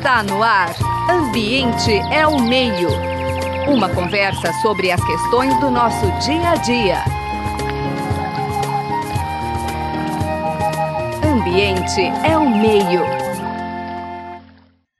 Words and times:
Está 0.00 0.22
no 0.22 0.42
ar. 0.42 0.74
Ambiente 1.10 1.92
é 2.10 2.26
o 2.26 2.40
meio. 2.40 2.88
Uma 3.68 3.94
conversa 3.94 4.50
sobre 4.62 4.90
as 4.90 5.04
questões 5.04 5.54
do 5.60 5.70
nosso 5.70 6.06
dia 6.24 6.52
a 6.52 6.56
dia. 6.56 7.04
Ambiente 11.22 12.00
é 12.26 12.34
o 12.38 12.48
meio. 12.48 13.02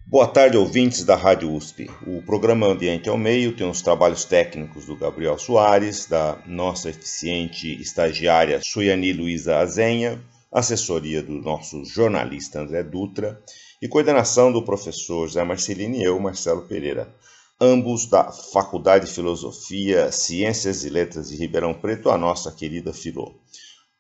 Boa 0.05 0.29
tarde, 0.29 0.59
ouvintes 0.59 1.03
da 1.03 1.17
Rádio 1.17 1.51
USP. 1.51 1.91
O 2.07 2.21
programa 2.21 2.67
Ambiente 2.67 3.09
ao 3.09 3.17
Meio 3.17 3.57
tem 3.57 3.67
os 3.67 3.81
trabalhos 3.81 4.27
técnicos 4.27 4.85
do 4.85 4.97
Gabriel 4.97 5.39
Soares, 5.39 6.05
da 6.05 6.37
nossa 6.47 6.91
eficiente 6.91 7.81
estagiária 7.81 8.61
Suiani 8.63 9.15
Luiza 9.15 9.57
Azenha, 9.57 10.21
assessoria 10.53 11.23
do 11.23 11.33
nosso 11.33 11.87
jornalista 11.87 12.61
André 12.61 12.83
Dutra 12.83 13.41
e 13.81 13.89
coordenação 13.89 14.53
do 14.53 14.63
professor 14.63 15.29
Zé 15.29 15.43
Marcelino 15.43 15.97
e 15.97 16.03
eu, 16.03 16.19
Marcelo 16.21 16.63
Pereira, 16.63 17.09
ambos 17.61 18.07
da 18.07 18.31
Faculdade 18.31 19.07
de 19.07 19.13
Filosofia, 19.13 20.13
Ciências 20.13 20.85
e 20.85 20.91
Letras 20.91 21.31
de 21.31 21.37
Ribeirão 21.37 21.75
Preto, 21.75 22.11
a 22.11 22.19
nossa 22.19 22.53
querida 22.53 22.93
Filô. 22.93 23.35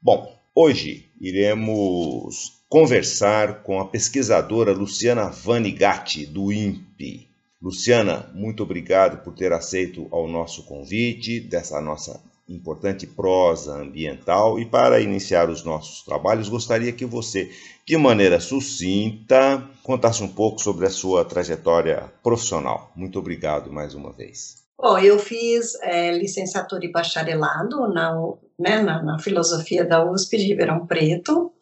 Bom, 0.00 0.34
hoje 0.54 1.10
iremos 1.20 2.60
conversar 2.68 3.62
com 3.62 3.80
a 3.80 3.86
pesquisadora 3.86 4.72
Luciana 4.72 5.28
Vanigatti, 5.28 6.26
do 6.26 6.52
INPE. 6.52 7.28
Luciana, 7.60 8.30
muito 8.34 8.62
obrigado 8.62 9.22
por 9.22 9.34
ter 9.34 9.52
aceito 9.52 10.06
ao 10.10 10.26
nosso 10.26 10.62
convite 10.62 11.40
dessa 11.40 11.80
nossa 11.80 12.20
importante 12.50 13.06
prosa 13.06 13.80
ambiental. 13.80 14.58
E 14.58 14.66
para 14.66 15.00
iniciar 15.00 15.48
os 15.48 15.64
nossos 15.64 16.02
trabalhos, 16.02 16.48
gostaria 16.48 16.92
que 16.92 17.04
você, 17.04 17.50
de 17.86 17.96
maneira 17.96 18.40
sucinta, 18.40 19.62
contasse 19.82 20.22
um 20.22 20.28
pouco 20.28 20.60
sobre 20.60 20.86
a 20.86 20.90
sua 20.90 21.24
trajetória 21.24 22.12
profissional. 22.22 22.90
Muito 22.94 23.18
obrigado 23.18 23.72
mais 23.72 23.94
uma 23.94 24.12
vez. 24.12 24.60
Bom, 24.78 24.98
eu 24.98 25.18
fiz 25.18 25.74
é, 25.82 26.10
licenciatura 26.16 26.84
e 26.84 26.90
bacharelado 26.90 27.86
na, 27.92 28.14
né, 28.58 28.80
na, 28.80 29.02
na 29.02 29.18
filosofia 29.18 29.84
da 29.84 30.10
USP 30.10 30.38
de 30.38 30.44
Ribeirão 30.44 30.86
Preto. 30.86 31.52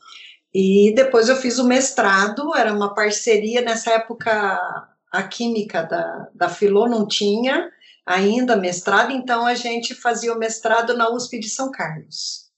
E 0.54 0.92
depois 0.94 1.28
eu 1.28 1.36
fiz 1.36 1.58
o 1.58 1.66
mestrado, 1.66 2.54
era 2.56 2.72
uma 2.72 2.94
parceria, 2.94 3.60
nessa 3.60 3.90
época 3.90 4.58
a 5.10 5.22
química 5.22 5.82
da, 5.82 6.28
da 6.34 6.48
Filô 6.48 6.88
não 6.88 7.06
tinha, 7.06 7.70
ainda 8.08 8.56
mestrado, 8.56 9.12
então 9.12 9.44
a 9.44 9.54
gente 9.54 9.94
fazia 9.94 10.32
o 10.32 10.38
mestrado 10.38 10.96
na 10.96 11.10
USP 11.10 11.38
de 11.38 11.50
São 11.50 11.70
Carlos. 11.70 12.48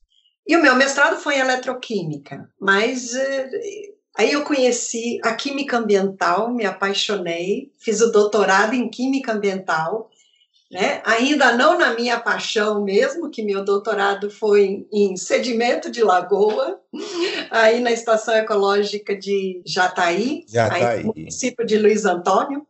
E 0.47 0.56
o 0.56 0.62
meu 0.62 0.77
mestrado 0.77 1.17
foi 1.17 1.34
em 1.34 1.41
eletroquímica, 1.41 2.48
mas 2.59 3.15
eh, 3.15 3.51
aí 4.17 4.33
eu 4.33 4.43
conheci 4.43 5.19
a 5.25 5.34
química 5.34 5.78
ambiental, 5.78 6.53
me 6.53 6.65
apaixonei, 6.65 7.73
fiz 7.78 8.01
o 8.01 8.12
doutorado 8.12 8.75
em 8.75 8.89
química 8.89 9.33
ambiental, 9.33 10.09
né? 10.71 11.03
Ainda 11.05 11.53
não 11.56 11.77
na 11.77 11.95
minha 11.95 12.21
paixão 12.21 12.84
mesmo, 12.84 13.28
que 13.28 13.43
meu 13.43 13.65
doutorado 13.65 14.31
foi 14.31 14.87
em 14.93 15.17
sedimento 15.17 15.91
de 15.91 16.01
lagoa, 16.01 16.81
aí 17.51 17.81
na 17.81 17.91
estação 17.91 18.34
ecológica 18.37 19.17
de 19.17 19.61
Jataí, 19.67 20.45
Jataí. 20.48 20.84
Aí 20.84 21.03
no 21.03 21.12
município 21.12 21.67
de 21.67 21.77
Luiz 21.77 22.05
Antônio. 22.05 22.65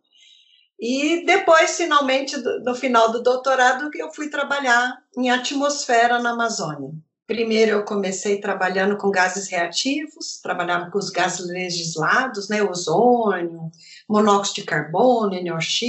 E 0.80 1.26
depois, 1.26 1.76
finalmente, 1.76 2.36
no 2.64 2.74
final 2.74 3.12
do 3.12 3.22
doutorado, 3.22 3.90
eu 3.94 4.10
fui 4.12 4.30
trabalhar 4.30 4.98
em 5.14 5.30
atmosfera 5.30 6.18
na 6.18 6.30
Amazônia. 6.30 6.90
Primeiro, 7.26 7.72
eu 7.72 7.84
comecei 7.84 8.40
trabalhando 8.40 8.96
com 8.96 9.10
gases 9.10 9.48
reativos, 9.48 10.40
trabalhava 10.42 10.90
com 10.90 10.98
os 10.98 11.10
gases 11.10 11.46
legislados, 11.46 12.48
né, 12.48 12.62
ozônio, 12.62 13.70
monóxido 14.08 14.62
de 14.62 14.66
carbono, 14.66 15.40
NOx 15.40 15.80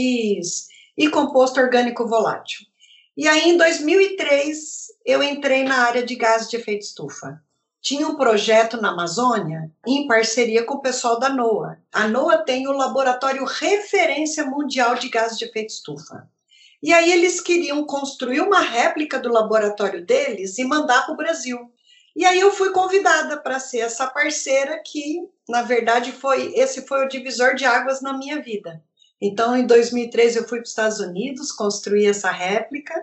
e 0.98 1.10
composto 1.10 1.60
orgânico 1.60 2.06
volátil. 2.06 2.60
E 3.16 3.28
aí, 3.28 3.50
em 3.50 3.58
2003, 3.58 4.88
eu 5.06 5.24
entrei 5.24 5.64
na 5.64 5.86
área 5.88 6.06
de 6.06 6.16
gases 6.16 6.50
de 6.50 6.58
efeito 6.58 6.82
estufa 6.82 7.42
tinha 7.82 8.08
um 8.08 8.16
projeto 8.16 8.80
na 8.80 8.92
Amazônia 8.92 9.72
em 9.86 10.08
parceria 10.08 10.64
com 10.64 10.76
o 10.76 10.82
pessoal 10.82 11.20
da 11.20 11.30
NOAA. 11.30 11.80
A 11.92 12.08
NOAA 12.08 12.38
tem 12.44 12.68
o 12.68 12.72
laboratório 12.72 13.44
referência 13.44 14.46
mundial 14.46 14.94
de 14.96 15.10
gases 15.10 15.38
de 15.38 15.46
efeito 15.46 15.72
estufa. 15.72 16.30
E 16.82 16.94
aí 16.94 17.12
eles 17.12 17.42
queriam 17.42 17.84
construir 17.86 18.42
uma 18.42 18.60
réplica 18.60 19.20
do 19.20 19.30
laboratório 19.30 20.06
deles 20.06 20.60
e 20.60 20.64
mandar 20.64 21.06
para 21.06 21.14
o 21.14 21.18
Brasil. 21.18 21.58
E 22.16 22.24
aí 22.24 22.40
eu 22.40 22.52
fui 22.52 22.72
convidada 22.72 23.38
para 23.38 23.60
ser 23.60 23.80
essa 23.80 24.08
parceira 24.08 24.82
que, 24.86 25.28
na 25.50 25.64
verdade, 25.64 26.12
foi 26.12 26.54
esse 26.56 26.86
foi 26.86 27.04
o 27.04 27.08
divisor 27.08 27.56
de 27.56 27.66
águas 27.66 28.02
na 28.02 28.14
minha 28.14 28.42
vida. 28.42 28.84
Então, 29.20 29.56
em 29.56 29.66
2013 29.66 30.38
eu 30.38 30.48
fui 30.48 30.60
para 30.60 30.66
os 30.66 30.70
Estados 30.70 31.00
Unidos, 31.00 31.52
construir 31.52 32.08
essa 32.08 32.30
réplica. 32.30 32.94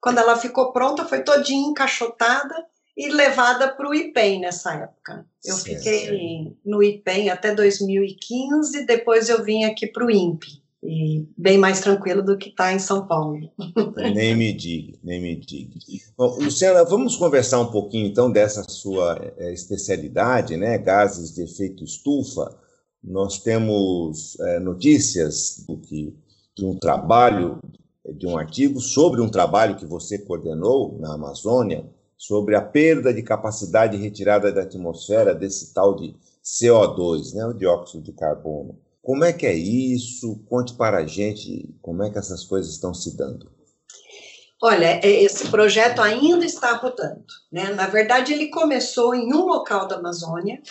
Quando 0.00 0.18
ela 0.18 0.36
ficou 0.36 0.72
pronta, 0.72 1.04
foi 1.04 1.22
todinha 1.22 1.68
encaixotada 1.68 2.54
e 2.96 3.08
levada 3.08 3.68
para 3.68 3.88
o 3.88 3.94
IPEM 3.94 4.40
nessa 4.40 4.74
época. 4.74 5.26
Eu 5.44 5.56
certo. 5.56 5.78
fiquei 5.78 6.56
no 6.64 6.82
IPEM 6.82 7.30
até 7.30 7.54
2015, 7.54 8.86
depois 8.86 9.28
eu 9.28 9.42
vim 9.42 9.64
aqui 9.64 9.86
para 9.86 10.06
o 10.06 10.10
INPE, 10.10 10.62
e 10.82 11.26
bem 11.36 11.58
mais 11.58 11.80
tranquilo 11.80 12.22
do 12.22 12.38
que 12.38 12.50
está 12.50 12.72
em 12.72 12.78
São 12.78 13.06
Paulo. 13.06 13.50
Nem 14.14 14.36
me 14.36 14.52
diga, 14.52 14.98
nem 15.02 15.20
me 15.20 15.34
diga. 15.34 15.74
Bom, 16.16 16.36
Luciana, 16.38 16.84
vamos 16.84 17.16
conversar 17.16 17.60
um 17.60 17.70
pouquinho 17.70 18.06
então 18.06 18.30
dessa 18.30 18.62
sua 18.62 19.18
é, 19.38 19.52
especialidade, 19.52 20.56
né, 20.56 20.78
gases 20.78 21.34
de 21.34 21.42
efeito 21.42 21.82
estufa. 21.82 22.56
Nós 23.02 23.38
temos 23.38 24.38
é, 24.40 24.60
notícias 24.60 25.64
do 25.66 25.78
que 25.78 26.14
de 26.56 26.64
um 26.64 26.78
trabalho, 26.78 27.60
de 28.16 28.26
um 28.26 28.38
artigo 28.38 28.80
sobre 28.80 29.20
um 29.20 29.28
trabalho 29.28 29.76
que 29.76 29.84
você 29.84 30.18
coordenou 30.18 30.96
na 31.00 31.14
Amazônia, 31.14 31.84
sobre 32.16 32.56
a 32.56 32.62
perda 32.62 33.12
de 33.12 33.22
capacidade 33.22 33.96
retirada 33.96 34.52
da 34.52 34.62
atmosfera 34.62 35.34
desse 35.34 35.72
tal 35.74 35.94
de 35.94 36.14
CO2, 36.44 37.34
né, 37.34 37.46
o 37.46 37.52
dióxido 37.52 38.02
de 38.02 38.12
carbono. 38.12 38.78
Como 39.02 39.24
é 39.24 39.32
que 39.32 39.46
é 39.46 39.52
isso? 39.52 40.42
Conte 40.48 40.74
para 40.74 40.98
a 40.98 41.06
gente 41.06 41.68
como 41.82 42.02
é 42.02 42.10
que 42.10 42.18
essas 42.18 42.44
coisas 42.44 42.72
estão 42.72 42.94
se 42.94 43.16
dando. 43.16 43.52
Olha, 44.62 44.98
é, 45.02 45.22
esse 45.22 45.48
projeto 45.48 46.00
ainda 46.00 46.44
está 46.46 46.72
rodando. 46.72 47.26
Né? 47.52 47.70
Na 47.72 47.86
verdade, 47.86 48.32
ele 48.32 48.48
começou 48.48 49.14
em 49.14 49.30
um 49.34 49.44
local 49.44 49.86
da 49.86 49.96
Amazônia 49.96 50.62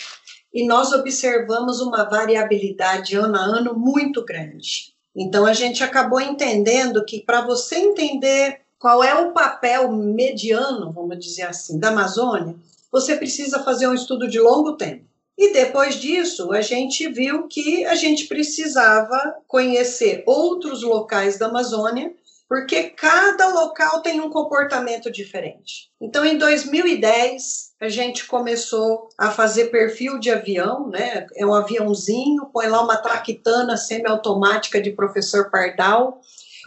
e 0.51 0.65
nós 0.65 0.91
observamos 0.91 1.79
uma 1.79 2.03
variabilidade 2.03 3.15
ano 3.15 3.37
a 3.37 3.41
ano 3.41 3.75
muito 3.75 4.25
grande. 4.25 4.93
Então, 5.15 5.45
a 5.45 5.53
gente 5.53 5.83
acabou 5.83 6.19
entendendo 6.19 7.05
que 7.05 7.21
para 7.21 7.41
você 7.41 7.75
entender 7.75 8.62
qual 8.83 9.01
é 9.01 9.15
o 9.15 9.31
papel 9.31 9.89
mediano, 9.93 10.91
vamos 10.91 11.17
dizer 11.17 11.43
assim, 11.43 11.79
da 11.79 11.87
Amazônia, 11.87 12.53
você 12.91 13.15
precisa 13.15 13.63
fazer 13.63 13.87
um 13.87 13.93
estudo 13.93 14.27
de 14.27 14.41
longo 14.41 14.73
tempo. 14.73 15.05
E 15.37 15.53
depois 15.53 15.95
disso, 15.95 16.51
a 16.51 16.59
gente 16.59 17.07
viu 17.07 17.47
que 17.47 17.85
a 17.85 17.95
gente 17.95 18.27
precisava 18.27 19.37
conhecer 19.47 20.21
outros 20.27 20.83
locais 20.83 21.37
da 21.39 21.45
Amazônia, 21.45 22.13
porque 22.49 22.89
cada 22.89 23.47
local 23.53 24.01
tem 24.01 24.19
um 24.19 24.29
comportamento 24.29 25.09
diferente. 25.09 25.89
Então, 26.01 26.25
em 26.25 26.37
2010, 26.37 27.75
a 27.79 27.87
gente 27.87 28.27
começou 28.27 29.07
a 29.17 29.31
fazer 29.31 29.67
perfil 29.67 30.19
de 30.19 30.29
avião, 30.29 30.89
né? 30.89 31.25
É 31.37 31.45
um 31.45 31.53
aviãozinho, 31.53 32.49
põe 32.51 32.67
lá 32.67 32.83
uma 32.83 32.97
traquitana 32.97 33.77
semiautomática 33.77 34.81
de 34.81 34.91
professor 34.91 35.49
Pardal, 35.49 36.19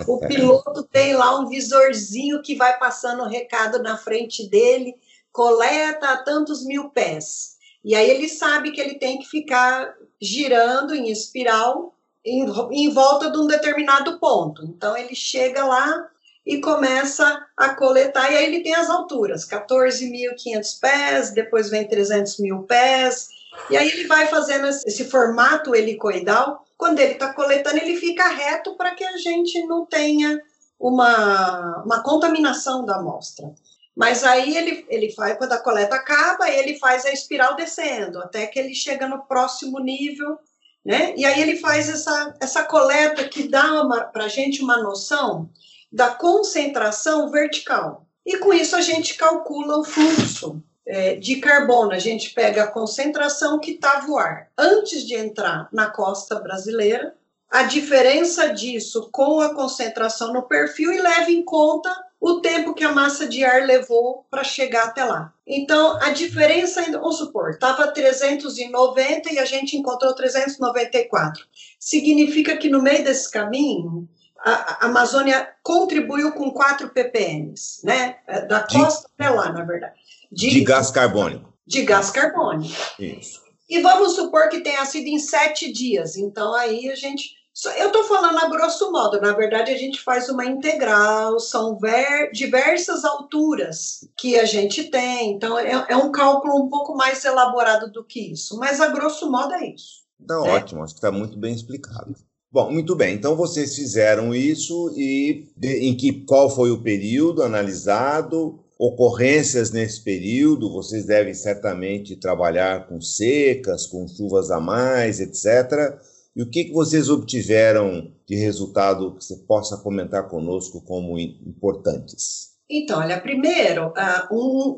o 0.07 0.19
piloto 0.19 0.83
tem 0.83 1.15
lá 1.15 1.39
um 1.39 1.49
visorzinho 1.49 2.43
que 2.43 2.55
vai 2.55 2.79
passando 2.79 3.23
o 3.23 3.29
recado 3.29 3.83
na 3.83 3.97
frente 3.97 4.49
dele, 4.49 4.95
coleta 5.33 6.11
a 6.11 6.17
tantos 6.17 6.65
mil 6.65 6.91
pés. 6.91 7.57
E 7.85 7.95
aí 7.95 8.11
ele 8.11 8.29
sabe 8.29 8.73
que 8.73 8.81
ele 8.81 8.95
tem 8.95 9.19
que 9.19 9.27
ficar 9.27 9.95
girando 10.21 10.95
em 10.95 11.11
espiral 11.11 11.95
em, 12.25 12.45
em 12.73 12.91
volta 12.91 13.31
de 13.31 13.39
um 13.39 13.47
determinado 13.47 14.19
ponto. 14.19 14.65
Então 14.65 14.97
ele 14.97 15.15
chega 15.15 15.65
lá 15.65 16.09
e 16.45 16.61
começa 16.61 17.45
a 17.57 17.71
coletar, 17.75 18.31
e 18.31 18.37
aí 18.37 18.45
ele 18.45 18.63
tem 18.63 18.75
as 18.75 18.89
alturas, 18.89 19.45
14.500 19.49 20.81
pés, 20.81 21.31
depois 21.33 21.69
vem 21.69 21.89
300 21.89 22.39
mil 22.39 22.63
pés, 22.63 23.31
e 23.69 23.77
aí 23.77 23.89
ele 23.89 24.07
vai 24.07 24.29
fazendo 24.29 24.69
esse 24.69 25.05
formato 25.07 25.75
helicoidal 25.75 26.65
quando 26.77 26.99
ele 26.99 27.13
está 27.13 27.33
coletando, 27.33 27.79
ele 27.79 27.97
fica 27.97 28.29
reto 28.29 28.77
para 28.77 28.95
que 28.95 29.05
a 29.05 29.17
gente 29.17 29.65
não 29.67 29.87
tenha 29.87 30.41
uma, 30.79 31.83
uma 31.85 32.03
contaminação 32.03 32.85
da 32.85 32.97
amostra. 32.97 33.55
Mas 33.95 34.25
aí 34.25 34.57
ele, 34.57 34.87
ele 34.91 35.13
faz, 35.13 35.39
quando 35.39 35.53
a 35.53 35.59
coleta 35.59 35.97
acaba, 35.97 36.51
ele 36.51 36.79
faz 36.79 37.07
a 37.07 37.13
espiral 37.13 37.57
descendo, 37.57 38.19
até 38.21 38.47
que 38.47 38.59
ele 38.59 38.75
chega 38.75 39.09
no 39.09 39.25
próximo 39.25 39.79
nível, 39.79 40.39
né? 40.85 41.15
E 41.17 41.25
aí 41.25 41.41
ele 41.41 41.57
faz 41.57 41.89
essa, 41.89 42.35
essa 42.39 42.63
coleta 42.65 43.27
que 43.27 43.49
dá 43.49 43.85
para 44.13 44.25
a 44.25 44.29
gente 44.29 44.63
uma 44.63 44.83
noção 44.83 45.49
da 45.91 46.11
concentração 46.11 47.31
vertical. 47.31 48.07
E 48.25 48.37
com 48.37 48.53
isso 48.53 48.77
a 48.77 48.83
gente 48.83 49.15
calcula 49.15 49.79
o 49.79 49.85
fluxo 49.85 50.63
é, 50.87 51.17
de 51.17 51.37
carbono, 51.37 51.93
a 51.93 51.99
gente 51.99 52.33
pega 52.33 52.63
a 52.63 52.71
concentração 52.71 53.59
que 53.59 53.73
estava 53.73 54.09
o 54.09 54.19
ar 54.19 54.49
antes 54.57 55.05
de 55.05 55.15
entrar 55.15 55.69
na 55.73 55.91
costa 55.91 56.39
brasileira 56.39 57.15
a 57.51 57.63
diferença 57.65 58.53
disso 58.53 59.09
com 59.13 59.41
a 59.41 59.55
concentração 59.55 60.33
no 60.33 60.43
perfil 60.43 60.93
e 60.93 61.01
leve 61.01 61.33
em 61.33 61.45
conta 61.45 61.91
o 62.21 62.41
tempo 62.41 62.75
que 62.75 62.83
a 62.83 62.93
massa 62.93 63.29
de 63.29 63.45
ar 63.45 63.63
levou 63.63 64.27
para 64.31 64.43
chegar 64.43 64.85
até 64.85 65.05
lá. 65.05 65.33
Então, 65.47 65.99
a 66.03 66.11
diferença, 66.11 66.83
vamos 66.91 67.19
supor, 67.19 67.51
estava 67.51 67.89
390 67.89 69.33
e 69.33 69.39
a 69.39 69.45
gente 69.45 69.77
encontrou 69.77 70.15
394. 70.15 71.47
Significa 71.79 72.57
que 72.57 72.69
no 72.69 72.83
meio 72.83 73.05
desse 73.05 73.31
caminho, 73.31 74.09
a, 74.39 74.87
Amazônia 74.87 75.49
contribuiu 75.63 76.33
com 76.33 76.51
4 76.51 76.91
ppm, 76.91 77.55
né? 77.85 78.17
Da 78.49 78.67
costa 78.67 79.09
até 79.15 79.31
lá, 79.31 79.53
na 79.53 79.63
verdade. 79.63 79.95
De, 80.31 80.51
de 80.51 80.61
gás 80.63 80.91
carbônico. 80.91 81.53
De 81.67 81.83
gás 81.83 82.11
carbônico. 82.11 82.75
Isso. 82.99 83.41
E 83.69 83.81
vamos 83.81 84.15
supor 84.15 84.49
que 84.49 84.61
tenha 84.61 84.85
sido 84.85 85.07
em 85.07 85.19
sete 85.19 85.73
dias. 85.73 86.17
Então, 86.17 86.55
aí 86.55 86.89
a 86.91 86.95
gente. 86.95 87.35
Eu 87.79 87.87
estou 87.87 88.05
falando 88.05 88.39
a 88.39 88.51
grosso 88.51 88.93
modo, 88.93 89.19
na 89.19 89.33
verdade, 89.33 89.73
a 89.73 89.79
gente 89.79 90.03
faz 90.03 90.29
uma 90.29 90.45
integral, 90.45 91.41
são 91.41 91.79
ver, 91.79 92.31
diversas 92.31 93.03
alturas 93.03 94.01
que 94.19 94.39
a 94.39 94.45
gente 94.45 94.91
tem, 94.91 95.33
então 95.33 95.59
é, 95.59 95.87
é, 95.89 95.97
um 95.97 96.13
cálculo 96.13 96.63
um 96.63 96.69
pouco 96.69 96.95
mais 96.95 97.25
elaborado 97.25 97.91
do 97.91 98.05
que 98.05 98.31
isso, 98.31 98.59
mas 98.59 98.79
a 98.79 98.89
grosso 98.89 99.31
modo 99.31 99.55
é 99.55 99.73
isso. 99.73 100.05
Tá 100.27 100.39
né? 100.39 100.51
ótimo, 100.51 100.83
acho 100.83 100.93
que 100.93 100.99
está 100.99 101.11
muito 101.11 101.39
bem 101.39 101.55
explicado. 101.55 102.15
Bom, 102.53 102.71
muito 102.71 102.95
bem. 102.95 103.15
Então 103.15 103.35
vocês 103.35 103.75
fizeram 103.75 104.35
isso 104.35 104.93
e 104.97 105.49
de, 105.57 105.89
em 105.89 105.97
que 105.97 106.25
qual 106.25 106.49
foi 106.49 106.71
o 106.71 106.83
período 106.83 107.43
analisado? 107.43 108.61
Ocorrências 108.79 109.71
nesse 109.71 110.03
período, 110.03 110.71
vocês 110.71 111.07
devem 111.07 111.33
certamente 111.33 112.17
trabalhar 112.17 112.87
com 112.87 113.01
secas, 113.01 113.87
com 113.87 114.07
chuvas 114.07 114.51
a 114.51 114.61
mais, 114.61 115.19
etc. 115.19 115.99
E 116.35 116.43
o 116.43 116.51
que, 116.51 116.65
que 116.65 116.73
vocês 116.73 117.09
obtiveram 117.09 118.13
de 118.27 118.37
resultado 118.37 119.15
que 119.17 119.25
você 119.25 119.37
possa 119.37 119.79
comentar 119.79 120.29
conosco 120.29 120.83
como 120.83 121.19
importantes? 121.19 122.55
Então, 122.69 122.99
olha, 122.99 123.19
primeiro, 123.19 123.89
uh, 123.89 124.35
um, 124.35 124.77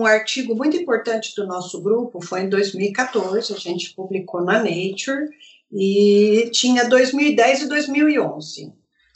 um, 0.00 0.04
artigo 0.04 0.54
muito 0.54 0.76
importante 0.76 1.32
do 1.34 1.46
nosso 1.46 1.80
grupo 1.80 2.20
foi 2.20 2.42
em 2.42 2.48
2014, 2.48 3.54
a 3.54 3.56
gente 3.56 3.94
publicou 3.94 4.42
na 4.42 4.58
Nature, 4.58 5.28
e 5.72 6.50
tinha 6.52 6.88
2010 6.88 7.62
e 7.62 7.68
2011. 7.68 8.72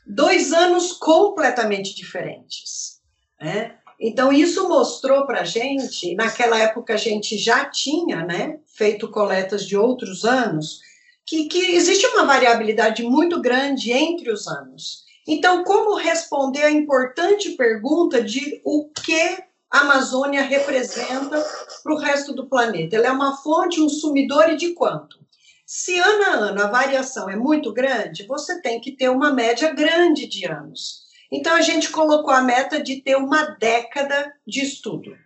Dois 0.07 0.53
anos 0.53 0.93
completamente 0.93 1.95
diferentes. 1.95 3.01
Né? 3.41 3.75
Então, 4.01 4.33
isso 4.33 4.69
mostrou 4.69 5.27
para 5.27 5.43
a 5.43 5.45
gente, 5.45 6.15
naquela 6.15 6.59
época 6.59 6.95
a 6.95 6.97
gente 6.97 7.39
já 7.39 7.65
tinha 7.67 8.25
né, 8.25 8.59
feito 8.67 9.11
coletas 9.11 9.67
de 9.67 9.77
outros 9.77 10.25
anos, 10.25 10.81
que, 11.27 11.47
que 11.49 11.75
existe 11.75 12.07
uma 12.09 12.25
variabilidade 12.25 13.03
muito 13.03 13.41
grande 13.41 13.93
entre 13.93 14.31
os 14.31 14.47
anos. 14.47 15.05
Então, 15.27 15.65
como 15.65 15.97
responder 15.97 16.65
a 16.65 16.71
importante 16.71 17.51
pergunta 17.53 18.23
de 18.23 18.61
o 18.65 18.91
que 18.91 19.39
a 19.71 19.81
Amazônia 19.81 20.43
representa 20.43 21.43
para 21.83 21.95
o 21.95 21.99
resto 21.99 22.35
do 22.35 22.47
planeta? 22.47 22.97
Ela 22.97 23.07
é 23.07 23.11
uma 23.11 23.37
fonte, 23.39 23.81
um 23.81 23.89
sumidor 23.89 24.51
e 24.51 24.57
de 24.57 24.75
quanto? 24.75 25.25
Se 25.67 25.99
ano 25.99 26.25
a 26.25 26.35
ano 26.51 26.63
a 26.63 26.67
variação 26.67 27.31
é 27.31 27.37
muito 27.37 27.73
grande, 27.73 28.27
você 28.27 28.61
tem 28.61 28.81
que 28.81 28.93
ter 28.93 29.09
uma 29.09 29.33
média 29.33 29.73
grande 29.73 30.27
de 30.27 30.47
anos. 30.47 31.04
Então 31.35 31.53
a 31.53 31.61
gente 31.61 31.91
colocou 31.91 32.33
a 32.33 32.41
meta 32.41 32.81
de 32.81 33.03
ter 33.03 33.17
uma 33.17 33.43
década 33.59 34.33
de 34.47 34.63
estudo. 34.63 35.17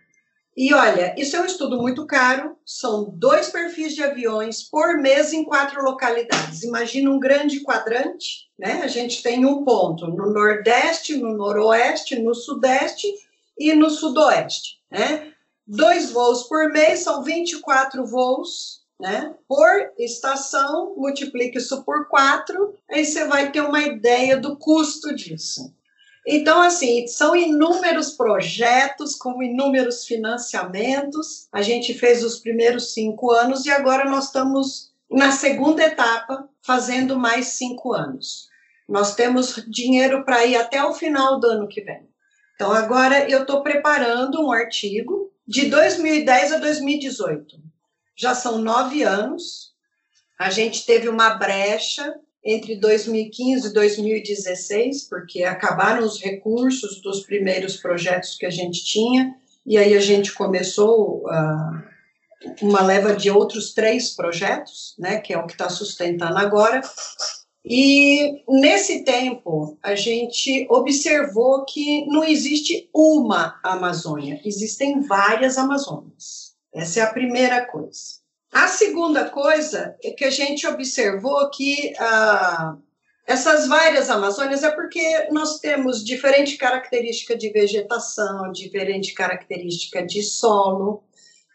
E 0.57 0.73
olha, 0.73 1.13
isso 1.15 1.35
é 1.37 1.41
um 1.41 1.45
estudo 1.45 1.77
muito 1.77 2.05
caro, 2.07 2.57
são 2.65 3.11
dois 3.13 3.49
perfis 3.49 3.93
de 3.93 4.03
aviões 4.03 4.63
por 4.63 4.97
mês 4.97 5.31
em 5.31 5.43
quatro 5.43 5.83
localidades. 5.83 6.63
Imagina 6.63 7.11
um 7.11 7.19
grande 7.19 7.61
quadrante, 7.61 8.49
né? 8.57 8.81
A 8.83 8.87
gente 8.87 9.21
tem 9.21 9.45
um 9.45 9.63
ponto 9.63 10.07
no 10.07 10.33
Nordeste, 10.33 11.15
no 11.15 11.37
Noroeste, 11.37 12.19
no 12.19 12.33
Sudeste 12.33 13.07
e 13.57 13.73
no 13.75 13.91
Sudoeste, 13.91 14.81
né? 14.89 15.31
Dois 15.65 16.11
voos 16.11 16.43
por 16.43 16.71
mês, 16.71 17.01
são 17.01 17.21
24 17.23 18.03
voos 18.03 18.79
né? 18.99 19.33
Por 19.47 19.93
estação, 19.97 20.93
multiplique 20.97 21.57
isso 21.57 21.83
por 21.83 22.09
quatro, 22.09 22.75
aí 22.91 23.05
você 23.05 23.25
vai 23.25 23.49
ter 23.49 23.61
uma 23.61 23.81
ideia 23.81 24.35
do 24.35 24.57
custo 24.57 25.15
disso. 25.15 25.73
Então, 26.27 26.61
assim, 26.61 27.07
são 27.07 27.35
inúmeros 27.35 28.11
projetos 28.11 29.15
com 29.15 29.41
inúmeros 29.41 30.05
financiamentos. 30.05 31.47
A 31.51 31.61
gente 31.61 31.93
fez 31.93 32.23
os 32.23 32.39
primeiros 32.39 32.93
cinco 32.93 33.31
anos 33.31 33.65
e 33.65 33.71
agora 33.71 34.09
nós 34.09 34.25
estamos 34.25 34.91
na 35.09 35.31
segunda 35.31 35.83
etapa, 35.83 36.47
fazendo 36.61 37.17
mais 37.17 37.47
cinco 37.47 37.93
anos. 37.93 38.47
Nós 38.87 39.15
temos 39.15 39.63
dinheiro 39.67 40.23
para 40.23 40.45
ir 40.45 40.55
até 40.55 40.83
o 40.83 40.93
final 40.93 41.39
do 41.39 41.47
ano 41.47 41.67
que 41.67 41.81
vem. 41.81 42.07
Então, 42.55 42.71
agora 42.71 43.29
eu 43.29 43.41
estou 43.41 43.63
preparando 43.63 44.43
um 44.43 44.51
artigo 44.51 45.31
de 45.47 45.67
2010 45.67 46.53
a 46.53 46.57
2018 46.57 47.69
já 48.19 48.35
são 48.35 48.57
nove 48.57 49.01
anos. 49.01 49.73
A 50.37 50.49
gente 50.49 50.85
teve 50.85 51.07
uma 51.07 51.35
brecha 51.35 52.13
entre 52.43 52.75
2015 52.77 53.67
e 53.67 53.73
2016, 53.73 55.03
porque 55.09 55.43
acabaram 55.43 56.05
os 56.05 56.21
recursos 56.21 57.01
dos 57.01 57.21
primeiros 57.21 57.77
projetos 57.77 58.35
que 58.35 58.45
a 58.45 58.49
gente 58.49 58.83
tinha, 58.83 59.35
e 59.65 59.77
aí 59.77 59.95
a 59.95 59.99
gente 59.99 60.33
começou 60.33 61.25
uh, 61.25 61.89
uma 62.61 62.81
leva 62.81 63.15
de 63.15 63.29
outros 63.29 63.73
três 63.73 64.15
projetos, 64.15 64.95
né, 64.97 65.19
que 65.19 65.33
é 65.33 65.37
o 65.37 65.45
que 65.45 65.53
está 65.53 65.69
sustentando 65.69 66.37
agora. 66.37 66.81
E 67.63 68.41
nesse 68.47 69.03
tempo, 69.03 69.77
a 69.83 69.93
gente 69.93 70.65
observou 70.69 71.65
que 71.65 72.05
não 72.07 72.23
existe 72.23 72.89
uma 72.93 73.59
Amazônia, 73.61 74.41
existem 74.45 75.01
várias 75.01 75.57
Amazônias. 75.57 76.55
Essa 76.73 77.01
é 77.01 77.03
a 77.03 77.13
primeira 77.13 77.65
coisa. 77.65 78.18
A 78.51 78.67
segunda 78.67 79.29
coisa 79.29 79.95
é 80.03 80.11
que 80.11 80.25
a 80.25 80.31
gente 80.31 80.65
observou 80.65 81.49
que 81.51 81.93
ah, 81.99 82.75
essas 83.27 83.67
várias 83.67 84.09
Amazônias 84.09 84.63
é 84.63 84.71
porque 84.71 85.27
nós 85.31 85.59
temos 85.59 86.03
diferente 86.03 86.57
característica 86.57 87.37
de 87.37 87.49
vegetação, 87.51 88.51
diferente 88.51 89.13
característica 89.13 90.03
de 90.03 90.23
solo, 90.23 91.03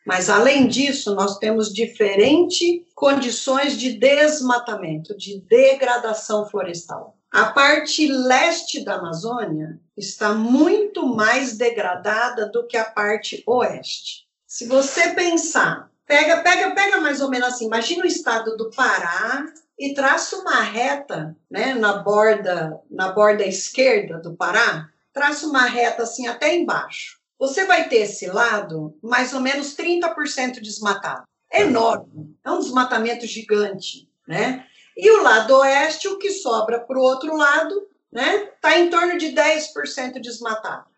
mas 0.06 0.30
além 0.30 0.68
disso, 0.68 1.14
nós 1.14 1.38
temos 1.38 1.72
diferentes 1.72 2.82
condições 2.94 3.76
de 3.76 3.94
desmatamento, 3.98 5.16
de 5.16 5.40
degradação 5.40 6.48
florestal. 6.48 7.18
A 7.32 7.46
parte 7.46 8.06
leste 8.06 8.84
da 8.84 8.94
Amazônia 8.94 9.80
está 9.96 10.32
muito 10.32 11.04
mais 11.06 11.56
degradada 11.56 12.48
do 12.48 12.64
que 12.66 12.76
a 12.76 12.84
parte 12.84 13.42
oeste. 13.46 14.28
Se 14.46 14.66
você 14.66 15.08
pensar, 15.14 15.90
pega, 16.06 16.38
pega, 16.38 16.70
pega 16.72 17.00
mais 17.00 17.20
ou 17.20 17.30
menos 17.30 17.48
assim, 17.48 17.66
imagina 17.66 18.04
o 18.04 18.06
estado 18.06 18.56
do 18.56 18.70
Pará 18.70 19.44
e 19.78 19.94
traça 19.94 20.36
uma 20.36 20.60
reta, 20.60 21.36
né, 21.50 21.74
na 21.74 21.94
borda, 21.98 22.80
na 22.90 23.12
borda 23.12 23.44
esquerda 23.44 24.18
do 24.18 24.34
Pará, 24.34 24.88
traça 25.12 25.46
uma 25.46 25.64
reta 25.64 26.02
assim 26.02 26.26
até 26.26 26.54
embaixo. 26.54 27.18
Você 27.38 27.64
vai 27.64 27.88
ter 27.88 28.02
esse 28.02 28.26
lado 28.26 28.96
mais 29.02 29.34
ou 29.34 29.40
menos 29.40 29.76
30% 29.76 30.60
desmatado. 30.60 31.24
É 31.50 31.62
enorme, 31.62 32.36
é 32.44 32.50
um 32.50 32.58
desmatamento 32.58 33.26
gigante, 33.26 34.08
né? 34.26 34.66
E 34.96 35.10
o 35.10 35.22
lado 35.22 35.56
oeste, 35.56 36.08
o 36.08 36.18
que 36.18 36.30
sobra 36.30 36.80
para 36.80 36.98
o 36.98 37.02
outro 37.02 37.36
lado, 37.36 37.88
né, 38.12 38.48
está 38.54 38.78
em 38.78 38.88
torno 38.88 39.18
de 39.18 39.32
10% 39.32 40.20
desmatado 40.20 40.94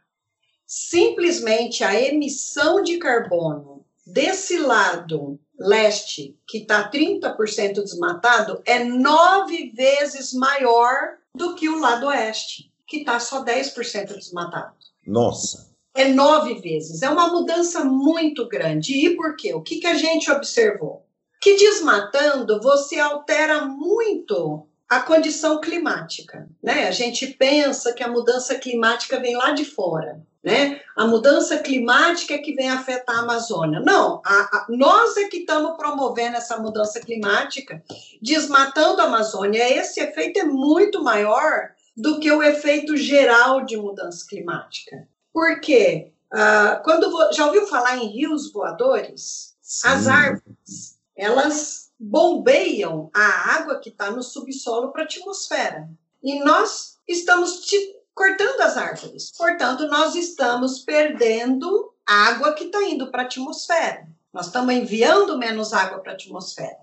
simplesmente 0.67 1.85
a 1.85 1.95
emissão 1.95 2.83
de 2.83 2.99
carbono 2.99 3.86
desse 4.07 4.59
lado 4.59 5.41
leste, 5.59 6.39
que 6.47 6.59
está 6.59 6.91
30% 6.91 7.83
desmatado, 7.83 8.63
é 8.65 8.85
nove 8.85 9.71
vezes 9.75 10.33
maior 10.33 11.17
do 11.35 11.55
que 11.55 11.69
o 11.69 11.81
lado 11.81 12.07
oeste, 12.07 12.71
que 12.87 12.99
está 12.99 13.19
só 13.19 13.45
10% 13.45 14.15
desmatado. 14.15 14.75
Nossa! 15.07 15.75
É 15.95 16.09
nove 16.09 16.61
vezes. 16.61 17.03
É 17.03 17.09
uma 17.09 17.29
mudança 17.29 17.85
muito 17.85 18.47
grande. 18.47 19.07
E 19.07 19.17
por 19.17 19.35
quê? 19.35 19.55
O 19.55 19.63
que, 19.63 19.79
que 19.79 19.87
a 19.87 19.95
gente 19.95 20.31
observou? 20.31 21.07
Que 21.41 21.57
desmatando, 21.57 22.61
você 22.61 22.99
altera 22.99 23.65
muito 23.65 24.69
a 24.89 25.01
condição 25.01 25.61
climática. 25.61 26.49
Né? 26.63 26.87
A 26.87 26.91
gente 26.91 27.27
pensa 27.27 27.95
que 27.95 28.03
a 28.03 28.09
mudança 28.09 28.57
climática 28.57 29.19
vem 29.19 29.37
lá 29.37 29.53
de 29.53 29.65
fora 29.65 30.23
né? 30.47 30.81
A 30.95 31.05
mudança 31.05 31.59
climática 31.59 32.35
é 32.35 32.39
que 32.39 32.55
vem 32.55 32.71
afetar 32.71 33.17
a 33.17 33.23
Amazônia. 33.23 33.81
Não, 33.81 34.23
a, 34.25 34.33
a, 34.33 34.67
nós 34.69 35.17
é 35.17 35.25
que 35.25 35.39
estamos 35.39 35.77
promovendo 35.77 36.37
essa 36.37 36.57
mudança 36.57 37.01
climática, 37.01 37.83
desmatando 38.23 39.03
a 39.03 39.07
Amazônia. 39.07 39.77
Esse 39.77 39.99
efeito 39.99 40.39
é 40.39 40.45
muito 40.45 41.03
maior 41.03 41.73
do 41.97 42.21
que 42.21 42.31
o 42.31 42.45
efeito 42.45 42.97
geral 42.97 43.65
de 43.65 43.77
mudança 43.77 44.25
climática. 44.25 45.09
Por 45.33 45.61
quê? 45.61 46.13
Ah, 46.31 46.81
quando 46.85 47.11
já 47.33 47.45
ouviu 47.47 47.67
falar 47.67 47.97
em 47.97 48.07
rios 48.07 48.53
voadores? 48.53 49.57
Sim. 49.61 49.89
As 49.89 50.07
árvores, 50.07 50.97
elas 51.17 51.91
bombeiam 51.99 53.11
a 53.13 53.57
água 53.57 53.81
que 53.81 53.89
está 53.89 54.13
no 54.13 54.23
subsolo 54.23 54.93
para 54.93 55.03
a 55.03 55.07
atmosfera. 55.07 55.89
E 56.23 56.39
nós 56.39 56.99
estamos 57.09 57.67
cortando 58.17 58.63
as 58.63 58.79
árvores. 58.79 59.31
Portanto, 59.37 59.87
nós 59.89 60.15
estamos 60.15 60.79
perdendo 60.79 61.93
água 62.07 62.55
que 62.55 62.65
está 62.65 62.83
indo 62.83 63.11
para 63.11 63.23
a 63.23 63.27
atmosfera. 63.27 64.09
Nós 64.33 64.47
estamos 64.47 64.75
enviando 64.75 65.39
menos 65.39 65.75
água 65.75 65.99
para 65.99 66.13
a 66.13 66.15
atmosfera. 66.15 66.79